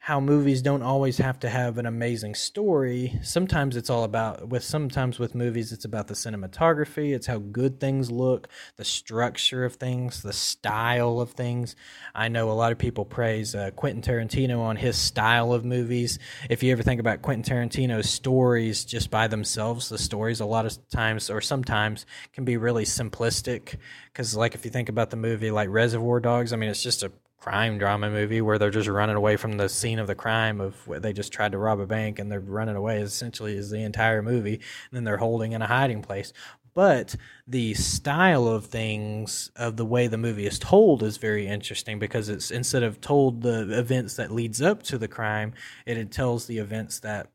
how 0.07 0.21
movies 0.21 0.62
don't 0.62 0.85
always 0.85 1.19
have 1.19 1.37
to 1.37 1.49
have 1.49 1.79
an 1.79 1.87
amazing 1.87 2.33
story. 2.33 3.19
Sometimes 3.25 3.75
it's 3.75 3.90
all 3.90 4.05
about 4.05 4.49
with 4.49 4.62
sometimes 4.62 5.19
with 5.19 5.35
movies 5.35 5.73
it's 5.73 5.85
about 5.85 6.07
the 6.07 6.14
cinematography, 6.14 7.12
it's 7.12 7.27
how 7.27 7.38
good 7.38 7.81
things 7.81 8.09
look, 8.09 8.47
the 8.77 8.85
structure 8.85 9.64
of 9.64 9.75
things, 9.75 10.23
the 10.23 10.33
style 10.33 11.19
of 11.19 11.33
things. 11.33 11.75
I 12.14 12.29
know 12.29 12.49
a 12.49 12.53
lot 12.53 12.71
of 12.71 12.79
people 12.79 13.05
praise 13.05 13.57
uh, 13.57 13.73
Quentin 13.73 14.01
Tarantino 14.01 14.61
on 14.61 14.77
his 14.77 14.97
style 14.97 15.53
of 15.53 15.64
movies. 15.64 16.21
If 16.49 16.62
you 16.62 16.71
ever 16.71 16.85
think 16.85 17.01
about 17.01 17.23
Quentin 17.23 17.42
Tarantino's 17.42 18.09
stories 18.09 18.85
just 18.85 19.11
by 19.11 19.27
themselves, 19.27 19.88
the 19.88 19.99
stories 19.99 20.38
a 20.38 20.47
lot 20.47 20.66
of 20.66 20.88
times 20.88 21.31
or 21.31 21.40
sometimes 21.40 22.07
can 22.33 22.45
be 22.45 22.57
really 22.57 22.85
simplistic 22.85 23.75
cuz 24.14 24.37
like 24.37 24.55
if 24.55 24.64
you 24.64 24.71
think 24.71 24.88
about 24.88 25.11
the 25.11 25.16
movie 25.16 25.51
like 25.51 25.69
Reservoir 25.69 26.21
Dogs, 26.21 26.53
I 26.53 26.57
mean 26.57 26.71
it's 26.71 26.85
just 26.85 27.03
a 27.03 27.11
crime 27.38 27.79
drama 27.79 28.11
movie 28.11 28.40
where 28.40 28.59
they're 28.59 28.70
just 28.70 28.88
running 28.88 29.16
away 29.16 29.37
from 29.37 29.57
the 29.57 29.68
scene 29.68 29.99
of 29.99 30.07
the 30.07 30.14
crime 30.14 30.61
of 30.61 30.87
where 30.87 31.01
they 31.01 31.12
just 31.12 31.33
tried 31.33 31.53
to 31.53 31.59
rob 31.59 31.81
a 31.81 31.87
bank 31.87 32.18
and 32.18 32.31
they're 32.31 32.40
running 32.40 32.77
away 32.77 33.01
essentially 33.01 33.57
is 33.57 33.70
the 33.70 33.83
entire 33.83 34.22
movie. 34.22 34.55
And 34.55 34.92
then 34.92 35.05
they're 35.05 35.18
holding 35.18 35.53
in 35.53 35.62
a 35.62 35.66
hiding 35.66 36.03
place. 36.03 36.33
But 36.77 37.16
the 37.46 37.72
style 37.72 38.46
of 38.46 38.66
things 38.66 39.51
of 39.57 39.79
the 39.79 39.87
way 39.87 40.09
the 40.09 40.18
movie 40.18 40.46
is 40.46 40.59
told 40.59 41.03
is 41.03 41.16
very 41.16 41.46
interesting 41.46 41.99
because 41.99 42.29
it's 42.29 42.51
instead 42.51 42.83
of 42.83 43.01
told 43.01 43.40
the 43.40 43.79
events 43.79 44.16
that 44.16 44.31
leads 44.31 44.61
up 44.61 44.83
to 44.85 44.99
the 44.99 45.09
crime 45.09 45.55
it, 45.87 46.11
tells 46.11 46.46
the 46.46 46.59
events 46.59 47.01
that 47.01 47.31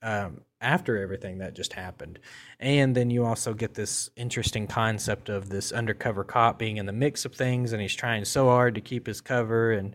um, 0.00 0.42
after 0.64 1.00
everything 1.00 1.38
that 1.38 1.54
just 1.54 1.74
happened. 1.74 2.18
And 2.58 2.96
then 2.96 3.10
you 3.10 3.24
also 3.24 3.54
get 3.54 3.74
this 3.74 4.10
interesting 4.16 4.66
concept 4.66 5.28
of 5.28 5.50
this 5.50 5.70
undercover 5.70 6.24
cop 6.24 6.58
being 6.58 6.78
in 6.78 6.86
the 6.86 6.92
mix 6.92 7.24
of 7.24 7.34
things 7.34 7.72
and 7.72 7.82
he's 7.82 7.94
trying 7.94 8.24
so 8.24 8.46
hard 8.46 8.74
to 8.74 8.80
keep 8.80 9.06
his 9.06 9.20
cover 9.20 9.72
and 9.72 9.94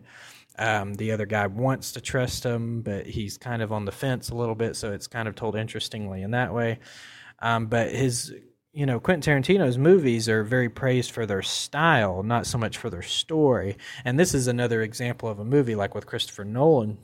um, 0.58 0.94
the 0.94 1.12
other 1.12 1.26
guy 1.26 1.46
wants 1.46 1.92
to 1.92 2.00
trust 2.00 2.44
him, 2.44 2.82
but 2.82 3.06
he's 3.06 3.38
kind 3.38 3.62
of 3.62 3.72
on 3.72 3.86
the 3.86 3.92
fence 3.92 4.28
a 4.28 4.34
little 4.34 4.54
bit, 4.54 4.76
so 4.76 4.92
it's 4.92 5.06
kind 5.06 5.26
of 5.26 5.34
told 5.34 5.56
interestingly 5.56 6.22
in 6.22 6.32
that 6.32 6.52
way. 6.52 6.80
Um, 7.38 7.66
but 7.66 7.90
his, 7.92 8.34
you 8.72 8.84
know, 8.84 9.00
Quentin 9.00 9.42
Tarantino's 9.42 9.78
movies 9.78 10.28
are 10.28 10.44
very 10.44 10.68
praised 10.68 11.12
for 11.12 11.24
their 11.24 11.40
style, 11.40 12.22
not 12.22 12.46
so 12.46 12.58
much 12.58 12.76
for 12.76 12.90
their 12.90 13.00
story. 13.00 13.78
And 14.04 14.18
this 14.18 14.34
is 14.34 14.48
another 14.48 14.82
example 14.82 15.30
of 15.30 15.38
a 15.38 15.44
movie 15.44 15.76
like 15.76 15.94
with 15.94 16.04
Christopher 16.04 16.44
Nolan 16.44 16.98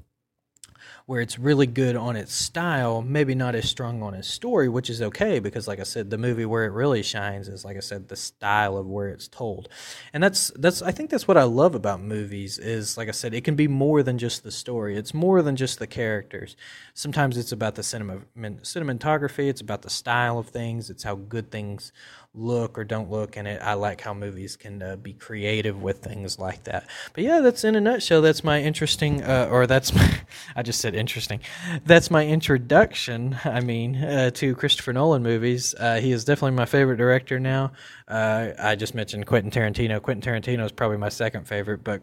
where 1.06 1.20
it's 1.20 1.38
really 1.38 1.68
good 1.68 1.94
on 1.94 2.16
its 2.16 2.34
style, 2.34 3.00
maybe 3.00 3.32
not 3.32 3.54
as 3.54 3.68
strong 3.68 4.02
on 4.02 4.12
its 4.12 4.26
story, 4.26 4.68
which 4.68 4.90
is 4.90 5.00
okay 5.00 5.38
because, 5.38 5.68
like 5.68 5.78
I 5.78 5.84
said, 5.84 6.10
the 6.10 6.18
movie 6.18 6.44
where 6.44 6.64
it 6.64 6.72
really 6.72 7.02
shines 7.02 7.46
is, 7.46 7.64
like 7.64 7.76
I 7.76 7.80
said, 7.80 8.08
the 8.08 8.16
style 8.16 8.76
of 8.76 8.86
where 8.86 9.08
it's 9.08 9.28
told, 9.28 9.68
and 10.12 10.20
that's 10.20 10.50
that's 10.56 10.82
I 10.82 10.90
think 10.90 11.10
that's 11.10 11.28
what 11.28 11.36
I 11.36 11.44
love 11.44 11.76
about 11.76 12.00
movies 12.00 12.58
is, 12.58 12.96
like 12.96 13.08
I 13.08 13.12
said, 13.12 13.34
it 13.34 13.44
can 13.44 13.54
be 13.54 13.68
more 13.68 14.02
than 14.02 14.18
just 14.18 14.42
the 14.42 14.50
story. 14.50 14.96
It's 14.96 15.14
more 15.14 15.42
than 15.42 15.54
just 15.54 15.78
the 15.78 15.86
characters. 15.86 16.56
Sometimes 16.92 17.36
it's 17.38 17.52
about 17.52 17.76
the 17.76 17.84
cinema 17.84 18.22
cinematography. 18.36 19.48
It's 19.48 19.60
about 19.60 19.82
the 19.82 19.90
style 19.90 20.38
of 20.38 20.48
things. 20.48 20.90
It's 20.90 21.04
how 21.04 21.14
good 21.14 21.52
things 21.52 21.92
look 22.36 22.78
or 22.78 22.84
don't 22.84 23.10
look 23.10 23.36
and 23.36 23.48
it 23.48 23.60
i 23.62 23.72
like 23.72 24.00
how 24.00 24.12
movies 24.12 24.56
can 24.56 24.82
uh, 24.82 24.96
be 24.96 25.12
creative 25.12 25.82
with 25.82 25.98
things 25.98 26.38
like 26.38 26.64
that. 26.64 26.86
But 27.14 27.24
yeah 27.24 27.40
that's 27.40 27.64
in 27.64 27.74
a 27.74 27.80
nutshell 27.80 28.22
that's 28.22 28.44
my 28.44 28.62
interesting 28.62 29.22
uh, 29.22 29.48
or 29.50 29.66
that's 29.66 29.94
my, 29.94 30.20
i 30.56 30.62
just 30.62 30.80
said 30.80 30.94
interesting. 30.94 31.40
That's 31.84 32.10
my 32.10 32.26
introduction 32.26 33.38
i 33.44 33.60
mean 33.60 33.96
uh, 33.96 34.30
to 34.30 34.54
christopher 34.54 34.92
nolan 34.92 35.22
movies. 35.22 35.74
Uh, 35.78 36.00
he 36.00 36.12
is 36.12 36.24
definitely 36.24 36.56
my 36.56 36.66
favorite 36.66 36.96
director 36.96 37.40
now. 37.40 37.72
Uh, 38.06 38.50
i 38.58 38.74
just 38.76 38.94
mentioned 38.94 39.26
quentin 39.26 39.50
tarantino. 39.50 40.00
Quentin 40.00 40.32
tarantino 40.32 40.64
is 40.64 40.72
probably 40.72 40.98
my 40.98 41.08
second 41.08 41.46
favorite 41.46 41.82
but 41.82 42.02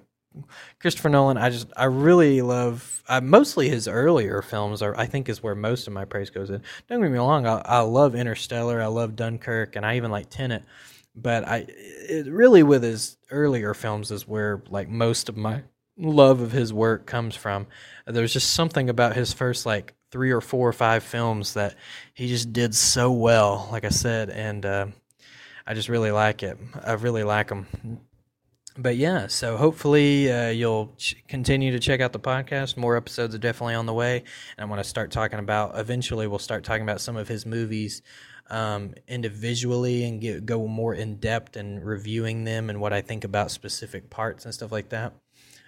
Christopher 0.79 1.09
Nolan, 1.09 1.37
I 1.37 1.49
just 1.49 1.71
I 1.77 1.85
really 1.85 2.41
love 2.41 3.03
uh, 3.07 3.21
mostly 3.21 3.69
his 3.69 3.87
earlier 3.87 4.41
films 4.41 4.81
are 4.81 4.97
I 4.97 5.05
think 5.05 5.29
is 5.29 5.43
where 5.43 5.55
most 5.55 5.87
of 5.87 5.93
my 5.93 6.05
praise 6.05 6.29
goes 6.29 6.49
in. 6.49 6.61
Don't 6.87 7.01
get 7.01 7.11
me 7.11 7.17
wrong, 7.17 7.45
I, 7.45 7.61
I 7.65 7.79
love 7.79 8.15
Interstellar, 8.15 8.81
I 8.81 8.87
love 8.87 9.15
Dunkirk, 9.15 9.75
and 9.75 9.85
I 9.85 9.97
even 9.97 10.11
like 10.11 10.29
Tenet. 10.29 10.63
But 11.15 11.47
I 11.47 11.65
it 11.67 12.27
really 12.27 12.63
with 12.63 12.83
his 12.83 13.17
earlier 13.29 13.73
films 13.73 14.11
is 14.11 14.27
where 14.27 14.63
like 14.69 14.89
most 14.89 15.29
of 15.29 15.37
my 15.37 15.63
love 15.97 16.41
of 16.41 16.51
his 16.51 16.73
work 16.73 17.05
comes 17.05 17.35
from. 17.35 17.67
There's 18.07 18.33
just 18.33 18.51
something 18.51 18.89
about 18.89 19.15
his 19.15 19.31
first 19.31 19.65
like 19.65 19.93
three 20.11 20.31
or 20.31 20.41
four 20.41 20.67
or 20.69 20.73
five 20.73 21.03
films 21.03 21.53
that 21.53 21.75
he 22.13 22.27
just 22.27 22.53
did 22.53 22.73
so 22.73 23.11
well, 23.11 23.67
like 23.71 23.85
I 23.85 23.89
said, 23.89 24.29
and 24.29 24.65
uh, 24.65 24.87
I 25.65 25.73
just 25.73 25.89
really 25.89 26.11
like 26.11 26.43
it. 26.43 26.57
I 26.83 26.93
really 26.93 27.23
like 27.23 27.49
him 27.49 27.67
but 28.77 28.95
yeah, 28.95 29.27
so 29.27 29.57
hopefully 29.57 30.31
uh, 30.31 30.49
you'll 30.49 30.93
ch- 30.97 31.15
continue 31.27 31.71
to 31.71 31.79
check 31.79 32.01
out 32.01 32.11
the 32.11 32.19
podcast. 32.19 32.75
More 32.77 32.97
episodes 32.97 33.35
are 33.35 33.39
definitely 33.39 33.75
on 33.75 33.85
the 33.85 33.93
way, 33.93 34.17
and 34.17 34.63
I'm 34.63 34.67
going 34.67 34.79
to 34.79 34.83
start 34.83 35.11
talking 35.11 35.39
about. 35.39 35.77
Eventually, 35.77 36.27
we'll 36.27 36.39
start 36.39 36.63
talking 36.63 36.83
about 36.83 37.01
some 37.01 37.15
of 37.15 37.27
his 37.27 37.45
movies 37.45 38.01
um, 38.49 38.93
individually 39.07 40.03
and 40.05 40.19
get, 40.19 40.45
go 40.45 40.67
more 40.67 40.93
in 40.93 41.17
depth 41.17 41.55
and 41.55 41.85
reviewing 41.85 42.43
them 42.43 42.69
and 42.69 42.81
what 42.81 42.93
I 42.93 43.01
think 43.01 43.23
about 43.23 43.51
specific 43.51 44.09
parts 44.09 44.45
and 44.45 44.53
stuff 44.53 44.71
like 44.71 44.89
that. 44.89 45.13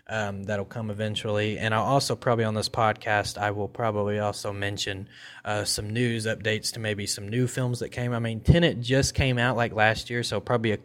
Um, 0.07 0.43
that'll 0.43 0.65
come 0.65 0.91
eventually, 0.91 1.57
and 1.57 1.73
I'll 1.73 1.83
also 1.83 2.15
probably 2.15 2.45
on 2.45 2.53
this 2.53 2.69
podcast 2.69 3.39
I 3.39 3.49
will 3.49 3.67
probably 3.67 4.19
also 4.19 4.53
mention 4.53 5.09
uh, 5.43 5.63
some 5.63 5.89
news 5.89 6.27
updates 6.27 6.73
to 6.73 6.79
maybe 6.79 7.07
some 7.07 7.27
new 7.27 7.47
films 7.47 7.79
that 7.79 7.89
came. 7.89 8.13
I 8.13 8.19
mean, 8.19 8.41
Tenet 8.41 8.81
just 8.81 9.15
came 9.15 9.39
out 9.39 9.57
like 9.57 9.73
last 9.73 10.11
year, 10.11 10.21
so 10.21 10.39
probably 10.39 10.73
a 10.73 10.77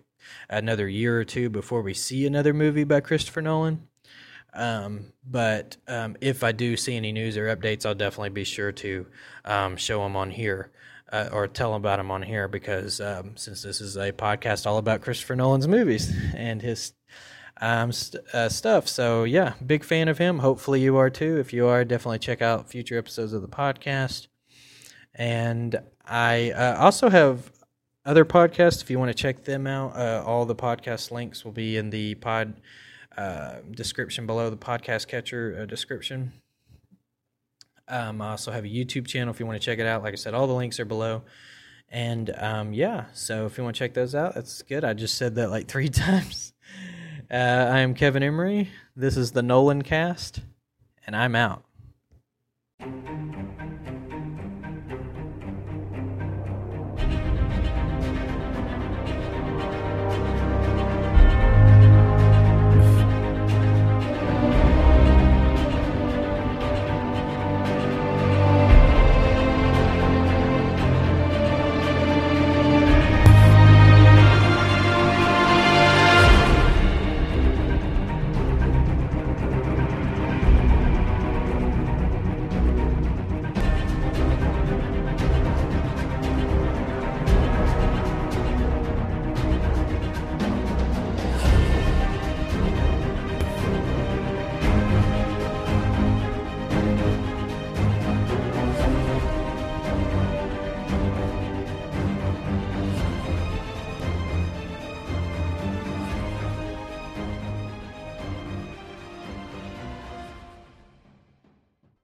another 0.49 0.89
year 0.89 1.19
or 1.19 1.25
two 1.25 1.51
before 1.51 1.83
we 1.83 1.95
see 1.95 2.27
another 2.27 2.55
movie 2.55 2.85
by 2.85 3.01
Christopher 3.01 3.43
Nolan. 3.43 3.87
Um, 4.53 5.13
but 5.25 5.77
um, 5.87 6.17
if 6.21 6.43
I 6.43 6.53
do 6.53 6.77
see 6.77 6.97
any 6.97 7.13
news 7.13 7.37
or 7.37 7.55
updates, 7.55 7.87
I'll 7.87 7.95
definitely 7.95 8.31
be 8.31 8.45
sure 8.45 8.73
to 8.73 9.07
um, 9.45 9.77
show 9.77 10.03
them 10.03 10.17
on 10.17 10.31
here 10.31 10.73
uh, 11.13 11.29
or 11.33 11.47
tell 11.47 11.73
them 11.73 11.83
about 11.83 11.99
them 11.99 12.11
on 12.11 12.23
here 12.23 12.49
because 12.49 13.01
um, 13.01 13.37
since 13.37 13.63
this 13.63 13.81
is 13.81 13.97
a 13.97 14.13
podcast 14.13 14.67
all 14.67 14.79
about 14.79 15.03
Christopher 15.03 15.37
Nolan's 15.37 15.69
movies 15.69 16.13
and 16.35 16.63
his 16.63 16.93
um, 17.61 17.93
st- 17.93 18.25
uh, 18.33 18.49
stuff. 18.49 18.89
So, 18.89 19.25
yeah, 19.25 19.55
big 19.65 19.85
fan 19.85 20.09
of 20.09 20.19
him. 20.19 20.39
Hopefully, 20.39 20.81
you 20.81 20.97
are 20.97 21.11
too. 21.11 21.39
If 21.39 21.53
you 21.53 21.67
are, 21.67 21.85
definitely 21.85 22.19
check 22.19 22.43
out 22.43 22.71
future 22.71 22.99
episodes 22.99 23.33
of 23.33 23.43
the 23.43 23.49
podcast. 23.49 24.29
And 25.15 25.81
I 26.07 26.53
uh, 26.53 26.77
also 26.79 27.11
have 27.11 27.53
other 28.05 28.25
podcasts, 28.25 28.83
if 28.83 28.91
you 28.91 28.99
want 28.99 29.11
to 29.11 29.15
check 29.15 29.45
them 29.45 29.67
out, 29.67 29.97
uh, 29.97 30.23
all 30.27 30.47
the 30.47 30.55
podcast 30.55 31.11
links 31.11 31.45
will 31.45 31.53
be 31.53 31.77
in 31.77 31.91
the 31.91 32.15
pod 32.17 32.55
uh, 33.17 33.57
description 33.71 34.27
below 34.27 34.51
the 34.51 34.57
podcast 34.57 35.09
catcher 35.09 35.61
uh, 35.61 35.67
description. 35.67 36.33
Um, 37.89 38.23
I 38.23 38.31
also 38.31 38.53
have 38.53 38.65
a 38.65 38.69
YouTube 38.69 39.07
channel 39.07 39.35
if 39.35 39.41
you 39.41 39.47
want 39.47 39.61
to 39.61 39.65
check 39.65 39.79
it 39.79 39.87
out. 39.87 40.03
Like 40.03 40.13
I 40.13 40.17
said, 40.17 40.33
all 40.33 40.47
the 40.47 40.55
links 40.55 40.79
are 40.79 40.85
below. 40.85 41.23
And 41.91 42.33
um, 42.39 42.73
yeah, 42.73 43.07
so 43.13 43.47
if 43.47 43.59
you 43.59 43.65
want 43.65 43.75
to 43.75 43.79
check 43.79 43.95
those 43.95 44.15
out, 44.15 44.35
that's 44.35 44.63
good. 44.63 44.85
I 44.85 44.95
just 44.95 45.17
said 45.17 45.35
that 45.35 45.51
like 45.51 45.67
three 45.67 45.89
times. 45.91 46.53
Uh, 47.31 47.35
I 47.35 47.81
am 47.81 47.95
Kevin 47.95 48.23
Emery. 48.23 48.71
This 48.97 49.17
is 49.17 49.33
the 49.33 49.43
Nolan 49.43 49.83
Cast, 49.83 50.41
and 51.07 51.15
I'm 51.17 51.35
out. 51.35 51.65